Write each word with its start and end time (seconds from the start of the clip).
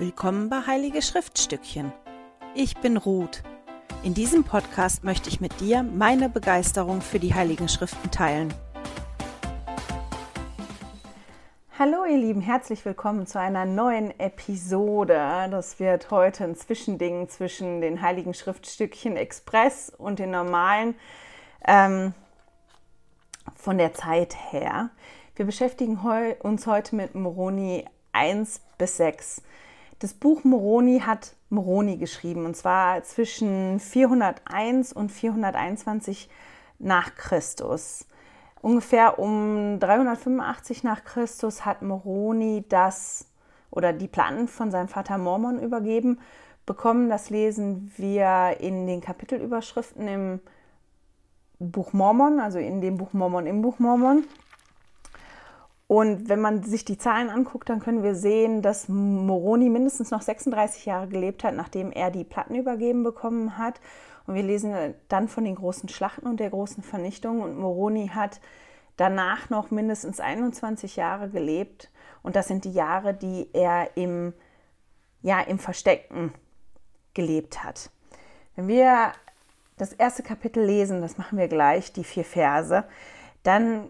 Willkommen 0.00 0.48
bei 0.48 0.64
Heilige 0.64 1.02
Schriftstückchen. 1.02 1.92
Ich 2.54 2.76
bin 2.76 2.96
Ruth. 2.96 3.42
In 4.04 4.14
diesem 4.14 4.44
Podcast 4.44 5.02
möchte 5.02 5.28
ich 5.28 5.40
mit 5.40 5.58
dir 5.58 5.82
meine 5.82 6.28
Begeisterung 6.28 7.00
für 7.00 7.18
die 7.18 7.34
Heiligen 7.34 7.68
Schriften 7.68 8.08
teilen. 8.12 8.54
Hallo 11.76 12.04
ihr 12.04 12.16
Lieben, 12.16 12.40
herzlich 12.40 12.84
willkommen 12.84 13.26
zu 13.26 13.40
einer 13.40 13.64
neuen 13.64 14.16
Episode. 14.20 15.48
Das 15.50 15.80
wird 15.80 16.12
heute 16.12 16.44
ein 16.44 16.54
Zwischending 16.54 17.28
zwischen 17.28 17.80
den 17.80 18.00
Heiligen 18.00 18.34
Schriftstückchen 18.34 19.16
Express 19.16 19.92
und 19.98 20.20
den 20.20 20.30
normalen 20.30 20.94
ähm, 21.66 22.14
von 23.56 23.78
der 23.78 23.94
Zeit 23.94 24.36
her. 24.52 24.90
Wir 25.34 25.44
beschäftigen 25.44 26.04
heu 26.04 26.36
uns 26.38 26.68
heute 26.68 26.94
mit 26.94 27.16
Moroni 27.16 27.84
1 28.12 28.60
bis 28.78 28.96
6. 28.98 29.42
Das 30.00 30.14
Buch 30.14 30.44
Moroni 30.44 31.00
hat 31.00 31.34
Moroni 31.50 31.96
geschrieben 31.96 32.46
und 32.46 32.56
zwar 32.56 33.02
zwischen 33.02 33.80
401 33.80 34.92
und 34.92 35.10
421 35.10 36.28
nach 36.78 37.16
Christus. 37.16 38.06
Ungefähr 38.62 39.18
um 39.18 39.80
385 39.80 40.84
nach 40.84 41.02
Christus 41.02 41.64
hat 41.64 41.82
Moroni 41.82 42.64
das 42.68 43.26
oder 43.72 43.92
die 43.92 44.06
Platten 44.06 44.46
von 44.46 44.70
seinem 44.70 44.86
Vater 44.86 45.18
Mormon 45.18 45.58
übergeben 45.58 46.20
bekommen. 46.64 47.08
Das 47.08 47.28
lesen 47.28 47.90
wir 47.96 48.58
in 48.60 48.86
den 48.86 49.00
Kapitelüberschriften 49.00 50.06
im 50.06 50.40
Buch 51.58 51.92
Mormon, 51.92 52.38
also 52.38 52.60
in 52.60 52.80
dem 52.80 52.98
Buch 52.98 53.14
Mormon 53.14 53.48
im 53.48 53.62
Buch 53.62 53.80
Mormon. 53.80 54.24
Und 55.88 56.28
wenn 56.28 56.42
man 56.42 56.62
sich 56.62 56.84
die 56.84 56.98
Zahlen 56.98 57.30
anguckt, 57.30 57.70
dann 57.70 57.80
können 57.80 58.02
wir 58.02 58.14
sehen, 58.14 58.60
dass 58.60 58.88
Moroni 58.88 59.70
mindestens 59.70 60.10
noch 60.10 60.20
36 60.20 60.84
Jahre 60.84 61.08
gelebt 61.08 61.42
hat, 61.42 61.54
nachdem 61.54 61.90
er 61.90 62.10
die 62.10 62.24
Platten 62.24 62.54
übergeben 62.54 63.02
bekommen 63.02 63.56
hat. 63.56 63.80
Und 64.26 64.34
wir 64.34 64.42
lesen 64.42 64.94
dann 65.08 65.28
von 65.28 65.44
den 65.44 65.54
großen 65.54 65.88
Schlachten 65.88 66.26
und 66.26 66.40
der 66.40 66.50
großen 66.50 66.82
Vernichtung. 66.82 67.40
Und 67.40 67.58
Moroni 67.58 68.08
hat 68.08 68.38
danach 68.98 69.48
noch 69.48 69.70
mindestens 69.70 70.20
21 70.20 70.96
Jahre 70.96 71.30
gelebt. 71.30 71.90
Und 72.22 72.36
das 72.36 72.48
sind 72.48 72.66
die 72.66 72.72
Jahre, 72.72 73.14
die 73.14 73.48
er 73.54 73.96
im, 73.96 74.34
ja, 75.22 75.40
im 75.40 75.58
Versteckten 75.58 76.34
gelebt 77.14 77.64
hat. 77.64 77.88
Wenn 78.56 78.68
wir 78.68 79.12
das 79.78 79.94
erste 79.94 80.22
Kapitel 80.22 80.62
lesen, 80.62 81.00
das 81.00 81.16
machen 81.16 81.38
wir 81.38 81.48
gleich, 81.48 81.94
die 81.94 82.04
vier 82.04 82.24
Verse, 82.24 82.84
dann 83.42 83.88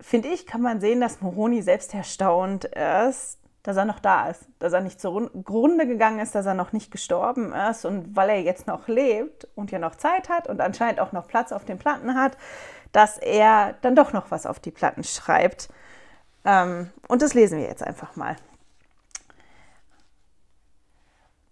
finde 0.00 0.28
ich, 0.28 0.46
kann 0.46 0.62
man 0.62 0.80
sehen, 0.80 1.00
dass 1.00 1.20
Moroni 1.20 1.62
selbst 1.62 1.94
erstaunt 1.94 2.64
ist, 2.64 3.38
dass 3.62 3.76
er 3.76 3.84
noch 3.84 4.00
da 4.00 4.28
ist, 4.30 4.46
dass 4.58 4.72
er 4.72 4.80
nicht 4.80 5.00
zugrunde 5.00 5.86
gegangen 5.86 6.20
ist, 6.20 6.34
dass 6.34 6.46
er 6.46 6.54
noch 6.54 6.72
nicht 6.72 6.90
gestorben 6.90 7.52
ist 7.52 7.84
und 7.84 8.16
weil 8.16 8.30
er 8.30 8.40
jetzt 8.40 8.66
noch 8.66 8.88
lebt 8.88 9.46
und 9.54 9.70
ja 9.70 9.78
noch 9.78 9.96
Zeit 9.96 10.28
hat 10.28 10.48
und 10.48 10.60
anscheinend 10.60 11.00
auch 11.00 11.12
noch 11.12 11.28
Platz 11.28 11.52
auf 11.52 11.64
den 11.64 11.78
Platten 11.78 12.14
hat, 12.14 12.38
dass 12.92 13.18
er 13.18 13.74
dann 13.82 13.94
doch 13.94 14.12
noch 14.12 14.30
was 14.30 14.46
auf 14.46 14.60
die 14.60 14.70
Platten 14.70 15.04
schreibt. 15.04 15.68
Ähm, 16.44 16.90
und 17.06 17.20
das 17.20 17.34
lesen 17.34 17.58
wir 17.58 17.66
jetzt 17.66 17.82
einfach 17.82 18.16
mal. 18.16 18.36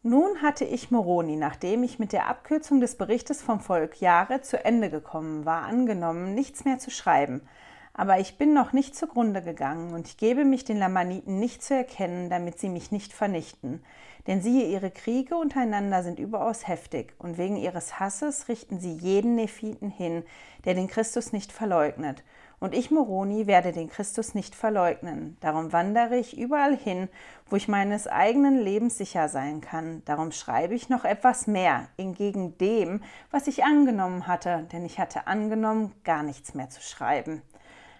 Nun 0.02 0.40
hatte 0.40 0.64
ich 0.64 0.90
Moroni, 0.90 1.36
nachdem 1.36 1.82
ich 1.82 1.98
mit 1.98 2.12
der 2.12 2.28
Abkürzung 2.28 2.80
des 2.80 2.96
Berichtes 2.96 3.42
vom 3.42 3.60
Volk 3.60 4.00
Jahre 4.00 4.40
zu 4.40 4.64
Ende 4.64 4.88
gekommen 4.88 5.44
war, 5.44 5.64
angenommen, 5.64 6.34
nichts 6.34 6.64
mehr 6.64 6.78
zu 6.78 6.90
schreiben– 6.90 7.46
aber 7.98 8.20
ich 8.20 8.38
bin 8.38 8.54
noch 8.54 8.72
nicht 8.72 8.94
zugrunde 8.94 9.42
gegangen 9.42 9.92
und 9.92 10.06
ich 10.06 10.16
gebe 10.16 10.44
mich 10.44 10.64
den 10.64 10.78
Lamaniten 10.78 11.40
nicht 11.40 11.64
zu 11.64 11.74
erkennen, 11.74 12.30
damit 12.30 12.60
sie 12.60 12.68
mich 12.68 12.92
nicht 12.92 13.12
vernichten. 13.12 13.82
Denn 14.28 14.40
siehe, 14.40 14.68
ihre 14.68 14.92
Kriege 14.92 15.34
untereinander 15.34 16.04
sind 16.04 16.20
überaus 16.20 16.68
heftig 16.68 17.12
und 17.18 17.38
wegen 17.38 17.56
ihres 17.56 17.98
Hasses 17.98 18.46
richten 18.46 18.78
sie 18.78 18.92
jeden 18.92 19.34
Nephiten 19.34 19.90
hin, 19.90 20.22
der 20.64 20.74
den 20.74 20.86
Christus 20.86 21.32
nicht 21.32 21.50
verleugnet. 21.50 22.22
Und 22.60 22.72
ich, 22.72 22.92
Moroni, 22.92 23.48
werde 23.48 23.72
den 23.72 23.88
Christus 23.88 24.32
nicht 24.32 24.54
verleugnen. 24.54 25.36
Darum 25.40 25.72
wandere 25.72 26.18
ich 26.18 26.38
überall 26.38 26.76
hin, 26.76 27.08
wo 27.50 27.56
ich 27.56 27.66
meines 27.66 28.06
eigenen 28.06 28.60
Lebens 28.60 28.96
sicher 28.96 29.28
sein 29.28 29.60
kann. 29.60 30.02
Darum 30.04 30.30
schreibe 30.30 30.74
ich 30.74 30.88
noch 30.88 31.04
etwas 31.04 31.48
mehr, 31.48 31.88
entgegen 31.96 32.56
dem, 32.58 33.02
was 33.32 33.48
ich 33.48 33.64
angenommen 33.64 34.28
hatte, 34.28 34.68
denn 34.72 34.84
ich 34.84 35.00
hatte 35.00 35.26
angenommen, 35.26 35.92
gar 36.04 36.22
nichts 36.22 36.54
mehr 36.54 36.70
zu 36.70 36.80
schreiben. 36.80 37.42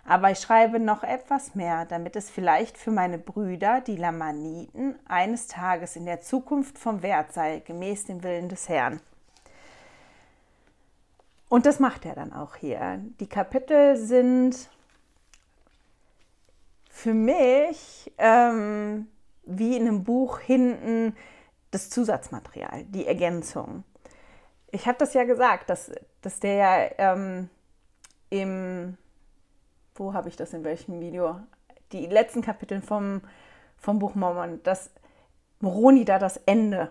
Aber 0.08 0.30
ich 0.30 0.38
schreibe 0.38 0.80
noch 0.80 1.04
etwas 1.04 1.54
mehr, 1.54 1.84
damit 1.84 2.16
es 2.16 2.30
vielleicht 2.30 2.78
für 2.78 2.90
meine 2.90 3.18
Brüder, 3.18 3.82
die 3.82 3.96
Lamaniten, 3.96 4.98
eines 5.06 5.48
Tages 5.48 5.96
in 5.96 6.06
der 6.06 6.22
Zukunft 6.22 6.78
vom 6.78 7.02
Wert 7.02 7.34
sei, 7.34 7.60
gemäß 7.60 8.06
dem 8.06 8.22
Willen 8.22 8.48
des 8.48 8.70
Herrn. 8.70 9.00
Und 11.50 11.66
das 11.66 11.78
macht 11.78 12.06
er 12.06 12.14
dann 12.14 12.32
auch 12.32 12.56
hier. 12.56 13.02
Die 13.20 13.26
Kapitel 13.26 13.98
sind 13.98 14.70
für 16.88 17.12
mich 17.12 18.10
ähm, 18.16 19.08
wie 19.44 19.76
in 19.76 19.86
einem 19.86 20.04
Buch 20.04 20.40
hinten 20.40 21.14
das 21.70 21.90
Zusatzmaterial, 21.90 22.84
die 22.84 23.06
Ergänzung. 23.06 23.84
Ich 24.70 24.86
habe 24.86 24.96
das 24.96 25.12
ja 25.12 25.24
gesagt, 25.24 25.68
dass, 25.68 25.90
dass 26.22 26.40
der 26.40 26.54
ja 26.54 27.12
ähm, 27.12 27.50
im 28.30 28.96
wo 29.98 30.14
habe 30.14 30.28
ich 30.28 30.36
das 30.36 30.52
in 30.52 30.64
welchem 30.64 31.00
Video? 31.00 31.40
Die 31.92 32.06
letzten 32.06 32.42
Kapitel 32.42 32.80
vom, 32.80 33.22
vom 33.76 33.98
Buch 33.98 34.14
Mormon, 34.14 34.62
dass 34.62 34.90
Moroni 35.60 36.04
da 36.04 36.18
das 36.18 36.36
Ende 36.38 36.90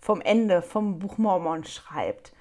vom 0.00 0.20
Ende 0.20 0.60
vom 0.60 0.98
Buch 0.98 1.16
Mormon 1.16 1.64
schreibt. 1.64 2.32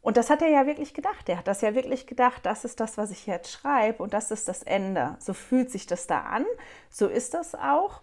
Und 0.00 0.16
das 0.16 0.30
hat 0.30 0.42
er 0.42 0.48
ja 0.48 0.66
wirklich 0.66 0.94
gedacht. 0.94 1.28
Er 1.28 1.38
hat 1.38 1.46
das 1.46 1.60
ja 1.60 1.76
wirklich 1.76 2.08
gedacht, 2.08 2.44
das 2.44 2.64
ist 2.64 2.80
das, 2.80 2.98
was 2.98 3.12
ich 3.12 3.26
jetzt 3.26 3.52
schreibe 3.52 4.02
und 4.02 4.12
das 4.12 4.32
ist 4.32 4.48
das 4.48 4.64
Ende. 4.64 5.16
So 5.20 5.32
fühlt 5.32 5.70
sich 5.70 5.86
das 5.86 6.08
da 6.08 6.22
an, 6.22 6.44
so 6.90 7.06
ist 7.06 7.34
das 7.34 7.54
auch. 7.54 8.02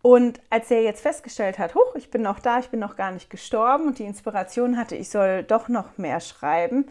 Und 0.00 0.40
als 0.50 0.70
er 0.70 0.82
jetzt 0.82 1.00
festgestellt 1.00 1.58
hat, 1.58 1.74
huch, 1.74 1.94
ich 1.96 2.10
bin 2.10 2.22
noch 2.22 2.38
da, 2.38 2.60
ich 2.60 2.68
bin 2.68 2.78
noch 2.78 2.94
gar 2.94 3.10
nicht 3.10 3.30
gestorben 3.30 3.86
und 3.86 3.98
die 3.98 4.04
Inspiration 4.04 4.76
hatte, 4.76 4.94
ich 4.94 5.08
soll 5.08 5.42
doch 5.42 5.68
noch 5.68 5.98
mehr 5.98 6.20
schreiben, 6.20 6.86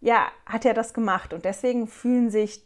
ja, 0.00 0.26
hat 0.44 0.66
er 0.66 0.74
das 0.74 0.92
gemacht. 0.92 1.32
Und 1.32 1.44
deswegen 1.46 1.86
fühlen 1.86 2.28
sich 2.28 2.65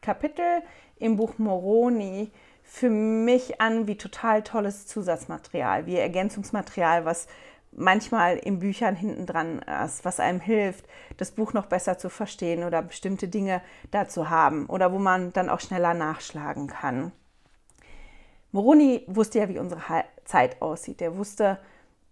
Kapitel 0.00 0.62
im 0.98 1.16
Buch 1.16 1.38
Moroni 1.38 2.30
für 2.62 2.90
mich 2.90 3.60
an 3.60 3.86
wie 3.86 3.96
total 3.96 4.42
tolles 4.42 4.86
Zusatzmaterial, 4.86 5.86
wie 5.86 5.96
Ergänzungsmaterial, 5.96 7.04
was 7.04 7.28
manchmal 7.72 8.38
in 8.38 8.58
Büchern 8.58 8.96
hinten 8.96 9.26
dran 9.26 9.60
ist, 9.84 10.04
was 10.04 10.18
einem 10.20 10.40
hilft, 10.40 10.86
das 11.16 11.30
Buch 11.30 11.52
noch 11.52 11.66
besser 11.66 11.98
zu 11.98 12.08
verstehen 12.08 12.64
oder 12.64 12.82
bestimmte 12.82 13.28
Dinge 13.28 13.62
dazu 13.90 14.30
haben 14.30 14.66
oder 14.66 14.92
wo 14.92 14.98
man 14.98 15.32
dann 15.32 15.50
auch 15.50 15.60
schneller 15.60 15.94
nachschlagen 15.94 16.68
kann. 16.68 17.12
Moroni 18.52 19.04
wusste 19.06 19.38
ja, 19.38 19.48
wie 19.48 19.58
unsere 19.58 19.82
Zeit 20.24 20.62
aussieht. 20.62 21.02
Er 21.02 21.16
wusste 21.16 21.58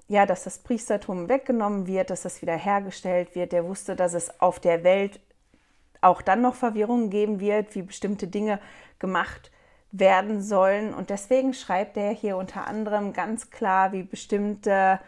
ja, 0.09 0.27
dass 0.27 0.45
das 0.45 0.59
Priestertum 0.59 1.29
weggenommen 1.29 1.87
wird, 1.87 2.11
dass 2.11 2.23
das 2.23 2.43
wiederhergestellt 2.43 3.35
wird. 3.35 3.55
Er 3.55 3.65
wusste, 3.65 3.97
dass 3.97 4.13
es 4.13 4.41
auf 4.41 4.61
der 4.61 4.85
Welt 4.85 5.21
auch 6.05 6.23
dann 6.23 6.43
noch 6.43 6.55
Verwirrung 6.55 7.11
geben 7.11 7.41
wird, 7.41 7.75
wie 7.75 7.83
bestimmte 7.83 8.29
Dinge 8.29 8.61
gemacht 8.99 9.51
werden 9.91 10.43
sollen. 10.43 10.93
Und 10.93 11.11
deswegen 11.11 11.55
schreibt 11.55 11.97
er 11.97 12.11
hier 12.11 12.37
unter 12.37 12.67
anderem 12.67 13.13
ganz 13.13 13.51
klar, 13.51 13.93
wie 13.93 14.03
bestimmte 14.03 15.01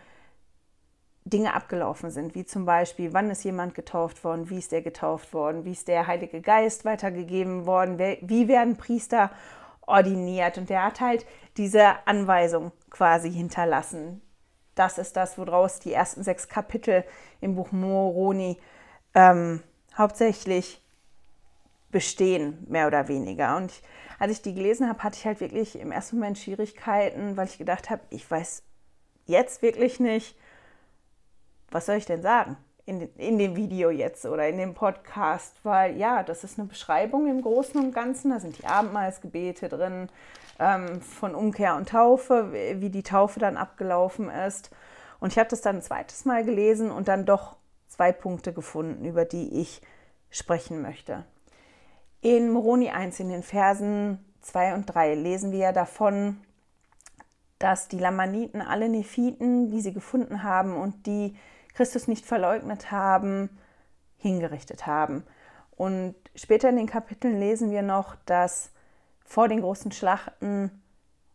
Dinge 1.25 1.55
abgelaufen 1.55 2.11
sind, 2.11 2.37
wie 2.37 2.45
zum 2.45 2.67
Beispiel, 2.67 3.12
wann 3.12 3.31
ist 3.31 3.43
jemand 3.43 3.75
getauft 3.75 4.23
worden, 4.23 4.49
wie 4.49 4.59
ist 4.59 4.71
der 4.71 4.83
getauft 4.83 5.34
worden, 5.34 5.65
wie 5.65 5.73
ist 5.73 5.89
der 5.89 6.07
Heilige 6.07 6.41
Geist 6.41 6.84
weitergegeben 6.84 7.67
worden, 7.67 7.99
wie 7.99 8.47
werden 8.47 8.77
Priester 8.77 9.33
ordiniert. 9.81 10.57
Und 10.57 10.71
er 10.71 10.84
hat 10.84 11.01
halt 11.01 11.27
diese 11.57 12.07
Anweisung 12.07 12.71
quasi 12.91 13.33
hinterlassen. 13.33 14.22
Das 14.77 14.98
ist 14.98 15.16
das, 15.16 15.37
woraus 15.37 15.81
die 15.81 15.93
ersten 15.93 16.22
sechs 16.22 16.48
Kapitel 16.48 17.03
im 17.41 17.57
Buch 17.57 17.72
Moroni 17.72 18.59
ähm, 19.15 19.63
hauptsächlich 19.97 20.81
bestehen, 21.91 22.65
mehr 22.68 22.86
oder 22.86 23.09
weniger. 23.09 23.56
Und 23.56 23.72
ich, 23.72 23.83
als 24.18 24.33
ich 24.33 24.42
die 24.42 24.54
gelesen 24.54 24.88
habe, 24.88 25.03
hatte 25.03 25.16
ich 25.18 25.27
halt 25.27 25.41
wirklich 25.41 25.78
im 25.78 25.92
ersten 25.92 26.16
Moment 26.16 26.38
Schwierigkeiten, 26.38 27.36
weil 27.36 27.47
ich 27.47 27.59
gedacht 27.59 27.91
habe, 27.91 28.03
ich 28.10 28.30
weiß 28.30 28.62
jetzt 29.27 29.62
wirklich 29.62 30.00
nicht, 30.00 30.36
was 31.71 31.86
soll 31.86 31.97
ich 31.97 32.06
denn 32.06 32.22
sagen 32.22 32.56
in, 32.86 33.00
in 33.16 33.38
dem 33.38 33.56
Video 33.56 33.91
jetzt 33.91 34.24
oder 34.24 34.48
in 34.48 34.59
dem 34.59 34.74
Podcast, 34.74 35.59
weil 35.65 35.97
ja, 35.97 36.22
das 36.22 36.44
ist 36.44 36.59
eine 36.59 36.68
Beschreibung 36.68 37.28
im 37.28 37.42
Großen 37.42 37.78
und 37.80 37.92
Ganzen, 37.92 38.30
da 38.30 38.41
sind 38.41 38.59
die 38.59 38.66
Abendmahlsgebete 38.66 39.68
drin, 39.68 40.09
ähm, 40.60 41.03
von 41.03 41.34
Umkehr 41.34 41.74
und 41.74 41.88
Taufe, 41.88 42.53
wie 42.53 42.91
die 42.91 43.03
Taufe 43.03 43.41
dann 43.41 43.56
abgelaufen 43.56 44.30
ist. 44.30 44.71
Und 45.18 45.33
ich 45.33 45.38
habe 45.38 45.48
das 45.48 45.60
dann 45.60 45.77
ein 45.77 45.83
zweites 45.83 46.24
Mal 46.24 46.44
gelesen 46.44 46.91
und 46.91 47.09
dann 47.09 47.27
doch 47.27 47.56
zwei 47.88 48.12
Punkte 48.12 48.53
gefunden, 48.53 49.04
über 49.04 49.24
die 49.24 49.60
ich 49.60 49.83
sprechen 50.30 50.80
möchte. 50.80 51.24
In 52.21 52.51
Moroni 52.51 52.91
1 52.91 53.21
in 53.21 53.28
den 53.28 53.42
Versen 53.42 54.18
2 54.41 54.74
und 54.74 54.86
3 54.86 55.15
lesen 55.15 55.53
wir 55.53 55.72
davon, 55.72 56.39
dass 57.59 57.89
die 57.89 57.98
Lamaniten 57.98 58.60
alle 58.60 58.89
Nephiten, 58.89 59.71
die 59.71 59.80
sie 59.80 59.92
gefunden 59.92 60.42
haben 60.42 60.77
und 60.77 61.07
die 61.07 61.36
Christus 61.74 62.09
nicht 62.09 62.24
verleugnet 62.24 62.91
haben, 62.91 63.51
hingerichtet 64.18 64.86
haben. 64.86 65.24
Und 65.77 66.15
später 66.34 66.68
in 66.68 66.77
den 66.77 66.86
Kapiteln 66.86 67.39
lesen 67.39 67.71
wir 67.71 67.83
noch, 67.83 68.16
dass 68.24 68.71
vor 69.24 69.48
den 69.48 69.60
großen 69.60 69.92
Schlachten 69.92 70.71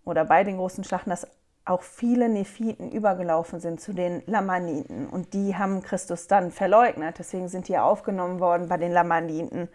oder 0.03 0.25
bei 0.25 0.43
den 0.43 0.57
großen 0.57 0.83
Schlachten, 0.83 1.11
dass 1.11 1.27
auch 1.63 1.83
viele 1.83 2.27
Nephiten 2.27 2.91
übergelaufen 2.91 3.59
sind 3.59 3.79
zu 3.79 3.93
den 3.93 4.23
Lamaniten 4.25 5.07
und 5.07 5.33
die 5.33 5.55
haben 5.55 5.83
Christus 5.83 6.27
dann 6.27 6.49
verleugnet. 6.49 7.19
Deswegen 7.19 7.49
sind 7.49 7.67
die 7.67 7.77
aufgenommen 7.77 8.39
worden 8.39 8.67
bei 8.67 8.77
den 8.77 8.91
Lamaniten. 8.91 9.69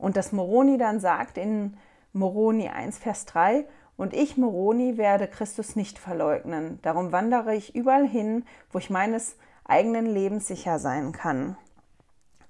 Und 0.00 0.16
das 0.16 0.32
Moroni 0.32 0.78
dann 0.78 1.00
sagt 1.00 1.38
in 1.38 1.76
Moroni 2.12 2.68
1, 2.68 2.98
Vers 2.98 3.26
3, 3.26 3.66
und 3.96 4.14
ich, 4.14 4.36
Moroni, 4.38 4.96
werde 4.96 5.28
Christus 5.28 5.76
nicht 5.76 5.98
verleugnen. 5.98 6.78
Darum 6.82 7.12
wandere 7.12 7.54
ich 7.54 7.74
überall 7.74 8.06
hin, 8.06 8.44
wo 8.72 8.78
ich 8.78 8.88
meines 8.88 9.36
eigenen 9.64 10.06
Lebens 10.06 10.46
sicher 10.46 10.78
sein 10.78 11.12
kann. 11.12 11.56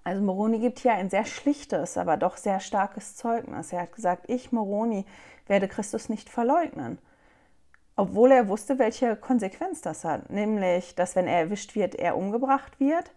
Also 0.04 0.22
Moroni 0.22 0.60
gibt 0.60 0.78
hier 0.78 0.92
ein 0.92 1.10
sehr 1.10 1.24
schlichtes, 1.24 1.98
aber 1.98 2.16
doch 2.16 2.36
sehr 2.36 2.60
starkes 2.60 3.16
Zeugnis. 3.16 3.72
Er 3.72 3.82
hat 3.82 3.92
gesagt, 3.92 4.24
ich, 4.28 4.52
Moroni, 4.52 5.04
werde 5.46 5.66
Christus 5.66 6.08
nicht 6.08 6.30
verleugnen 6.30 6.98
obwohl 8.00 8.32
er 8.32 8.48
wusste, 8.48 8.78
welche 8.78 9.14
Konsequenz 9.14 9.82
das 9.82 10.04
hat. 10.04 10.30
Nämlich, 10.30 10.94
dass 10.94 11.16
wenn 11.16 11.26
er 11.26 11.40
erwischt 11.40 11.74
wird, 11.74 11.94
er 11.94 12.16
umgebracht 12.16 12.80
wird. 12.80 13.12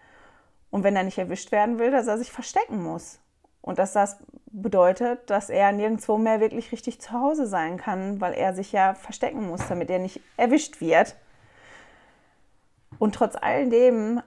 Und 0.71 0.83
wenn 0.83 0.97
er 0.97 1.03
nicht 1.03 1.18
erwischt 1.18 1.53
werden 1.53 1.79
will, 1.79 1.89
dass 1.89 2.07
er 2.07 2.18
sich 2.18 2.33
verstecken 2.33 2.83
muss. 2.83 3.19
Und 3.63 3.80
dass 3.80 3.94
das 3.94 4.18
bedeutet, 4.51 5.30
dass 5.30 5.50
er 5.50 5.71
nirgendwo 5.71 6.18
mehr 6.18 6.42
wirklich 6.42 6.71
richtig 6.74 7.00
zu 7.00 7.13
Hause 7.13 7.48
sein 7.48 7.77
kann, 7.77 8.19
weil 8.19 8.33
er 8.33 8.54
sich 8.54 8.74
ja 8.74 8.94
verstecken 8.94 9.48
muss, 9.48 9.65
damit 9.68 9.89
er 9.89 10.00
nicht 10.00 10.19
erwischt 10.36 10.81
wird. 10.81 11.15
Und 13.00 13.15
trotz 13.15 13.36
all 13.36 13.69
dem 13.69 14.21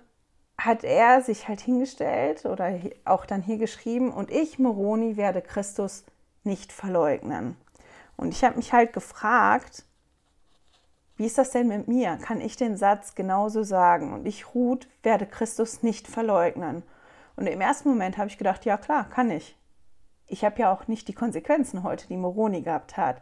hat 0.56 0.85
er 0.85 1.21
sich 1.21 1.49
halt 1.49 1.61
hingestellt 1.61 2.47
oder 2.47 2.81
auch 3.05 3.27
dann 3.27 3.43
hier 3.43 3.59
geschrieben, 3.59 4.11
und 4.11 4.31
ich, 4.31 4.59
Moroni, 4.59 5.19
werde 5.19 5.43
Christus 5.43 6.05
nicht 6.43 6.73
verleugnen. 6.73 7.59
Und 8.17 8.33
ich 8.33 8.43
habe 8.43 8.56
mich 8.56 8.73
halt 8.73 8.94
gefragt, 8.94 9.85
wie 11.19 11.27
ist 11.27 11.37
das 11.37 11.50
denn 11.50 11.69
mit 11.69 11.88
mir? 11.88 12.17
Kann 12.23 12.41
ich 12.41 12.56
den 12.56 12.79
Satz 12.79 13.15
genauso 13.15 13.62
sagen? 13.65 14.15
Und 14.15 14.27
ich, 14.27 14.55
Ruth, 14.55 14.88
werde 15.03 15.27
Christus 15.27 15.83
nicht 15.83 16.09
verleugnen. 16.09 16.83
Und 17.37 17.47
im 17.47 17.61
ersten 17.61 17.88
Moment 17.88 18.19
habe 18.19 18.29
ich 18.29 18.38
gedacht, 18.38 18.65
ja 18.65 18.77
klar, 18.77 19.09
kann 19.09 19.31
ich. 19.31 19.56
Ich 20.27 20.44
habe 20.44 20.59
ja 20.59 20.73
auch 20.73 20.88
nicht 20.88 21.06
die 21.09 21.15
Konsequenzen 21.15 21.83
heute, 21.83 22.09
die 22.09 22.17
Moroni 22.17 22.62
gehabt 22.62 22.97
hat. 22.97 23.21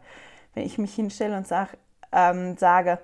Wenn 0.53 0.65
ich 0.65 0.77
mich 0.77 0.95
hinstelle 0.95 1.37
und 1.37 1.47
sag, 1.47 1.77
ähm, 2.11 2.57
sage, 2.57 2.99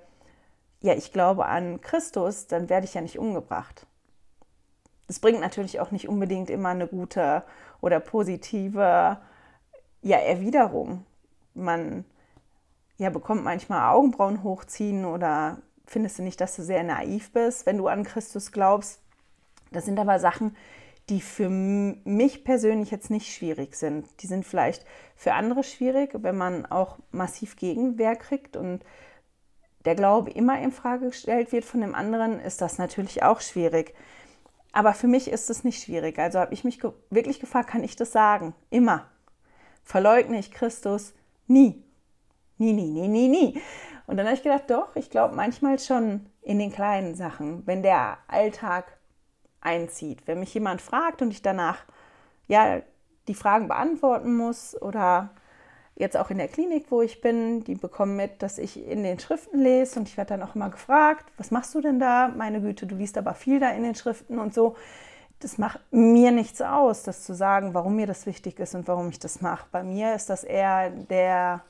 ja, 0.79 0.93
ich 0.93 1.11
glaube 1.11 1.45
an 1.45 1.81
Christus, 1.81 2.47
dann 2.47 2.69
werde 2.69 2.85
ich 2.85 2.93
ja 2.93 3.01
nicht 3.01 3.19
umgebracht. 3.19 3.85
Das 5.07 5.19
bringt 5.19 5.41
natürlich 5.41 5.79
auch 5.79 5.91
nicht 5.91 6.07
unbedingt 6.07 6.49
immer 6.49 6.69
eine 6.69 6.87
gute 6.87 7.43
oder 7.81 7.99
positive 7.99 9.17
ja, 10.01 10.17
Erwiderung. 10.17 11.05
Man 11.53 12.05
ja, 12.97 13.09
bekommt 13.09 13.43
manchmal 13.43 13.93
Augenbrauen 13.93 14.43
hochziehen 14.43 15.05
oder 15.05 15.57
findest 15.85 16.19
du 16.19 16.23
nicht, 16.23 16.39
dass 16.39 16.55
du 16.55 16.63
sehr 16.63 16.83
naiv 16.83 17.31
bist, 17.33 17.65
wenn 17.65 17.77
du 17.77 17.87
an 17.87 18.03
Christus 18.03 18.51
glaubst. 18.51 19.01
Das 19.71 19.85
sind 19.85 19.99
aber 19.99 20.19
Sachen, 20.19 20.55
die 21.11 21.19
für 21.19 21.49
mich 21.49 22.45
persönlich 22.45 22.89
jetzt 22.89 23.11
nicht 23.11 23.33
schwierig 23.33 23.75
sind. 23.75 24.07
Die 24.21 24.27
sind 24.27 24.45
vielleicht 24.45 24.85
für 25.17 25.33
andere 25.33 25.61
schwierig, 25.63 26.11
wenn 26.13 26.37
man 26.37 26.65
auch 26.65 26.99
massiv 27.11 27.57
Gegenwehr 27.57 28.15
kriegt 28.15 28.55
und 28.55 28.79
der 29.83 29.95
Glaube 29.95 30.31
immer 30.31 30.61
in 30.61 30.71
Frage 30.71 31.07
gestellt 31.07 31.51
wird 31.51 31.65
von 31.65 31.81
dem 31.81 31.95
anderen, 31.95 32.39
ist 32.39 32.61
das 32.61 32.77
natürlich 32.77 33.23
auch 33.23 33.41
schwierig. 33.41 33.93
Aber 34.71 34.93
für 34.93 35.07
mich 35.07 35.29
ist 35.29 35.49
es 35.49 35.65
nicht 35.65 35.83
schwierig. 35.83 36.17
Also 36.17 36.39
habe 36.39 36.53
ich 36.53 36.63
mich 36.63 36.79
ge 36.79 36.91
wirklich 37.09 37.41
gefragt, 37.41 37.69
kann 37.69 37.83
ich 37.83 37.97
das 37.97 38.13
sagen? 38.13 38.55
Immer. 38.69 39.09
Verleugne 39.83 40.39
ich 40.39 40.51
Christus 40.51 41.13
nie. 41.45 41.83
Nie, 42.57 42.71
nie, 42.71 42.89
nie, 42.89 43.09
nie, 43.09 43.27
nie. 43.27 43.61
Und 44.07 44.15
dann 44.15 44.27
habe 44.27 44.37
ich 44.37 44.43
gedacht, 44.43 44.69
doch, 44.69 44.95
ich 44.95 45.09
glaube 45.09 45.35
manchmal 45.35 45.77
schon 45.77 46.27
in 46.41 46.57
den 46.57 46.71
kleinen 46.71 47.15
Sachen, 47.15 47.67
wenn 47.67 47.83
der 47.83 48.17
Alltag 48.29 48.97
einzieht. 49.61 50.27
Wenn 50.27 50.39
mich 50.39 50.53
jemand 50.53 50.81
fragt 50.81 51.21
und 51.21 51.31
ich 51.31 51.41
danach 51.41 51.79
ja 52.47 52.81
die 53.27 53.33
Fragen 53.33 53.67
beantworten 53.67 54.35
muss 54.35 54.79
oder 54.81 55.29
jetzt 55.95 56.17
auch 56.17 56.31
in 56.31 56.37
der 56.37 56.47
Klinik, 56.47 56.87
wo 56.89 57.01
ich 57.01 57.21
bin, 57.21 57.63
die 57.63 57.75
bekommen 57.75 58.15
mit, 58.15 58.41
dass 58.41 58.57
ich 58.57 58.83
in 58.85 59.03
den 59.03 59.19
Schriften 59.19 59.59
lese 59.59 59.99
und 59.99 60.09
ich 60.09 60.17
werde 60.17 60.29
dann 60.29 60.43
auch 60.43 60.55
immer 60.55 60.69
gefragt, 60.69 61.25
was 61.37 61.51
machst 61.51 61.75
du 61.75 61.81
denn 61.81 61.99
da? 61.99 62.29
Meine 62.35 62.61
Güte, 62.61 62.87
du 62.87 62.95
liest 62.95 63.17
aber 63.17 63.33
viel 63.33 63.59
da 63.59 63.69
in 63.69 63.83
den 63.83 63.95
Schriften 63.95 64.39
und 64.39 64.53
so. 64.53 64.75
Das 65.39 65.57
macht 65.57 65.79
mir 65.91 66.31
nichts 66.31 66.61
aus, 66.61 67.03
das 67.03 67.23
zu 67.23 67.33
sagen, 67.33 67.73
warum 67.73 67.95
mir 67.95 68.07
das 68.07 68.25
wichtig 68.25 68.59
ist 68.59 68.75
und 68.75 68.87
warum 68.87 69.09
ich 69.09 69.19
das 69.19 69.41
mache. 69.41 69.65
Bei 69.71 69.83
mir 69.83 70.13
ist 70.13 70.29
das 70.29 70.43
eher 70.43 70.89
der 70.89 71.63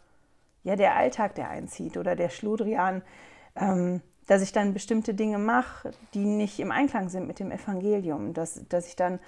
ja, 0.64 0.76
der 0.76 0.96
Alltag, 0.96 1.36
der 1.36 1.50
einzieht 1.50 1.98
oder 1.98 2.16
der 2.16 2.30
Schludrian, 2.30 3.02
ähm, 3.56 4.02
dass 4.32 4.42
ich 4.42 4.54
dann 4.54 4.74
bestimmte 4.74 5.14
Dinge 5.14 5.38
mache, 5.38 5.92
die 6.14 6.24
nicht 6.24 6.58
im 6.62 6.72
Einklang 6.72 7.10
sind 7.10 7.28
mit 7.28 7.40
dem 7.40 7.52
Evangelium, 7.52 8.34
dass, 8.34 8.62
dass 8.70 8.88
ich 8.88 8.96
dann 8.96 9.20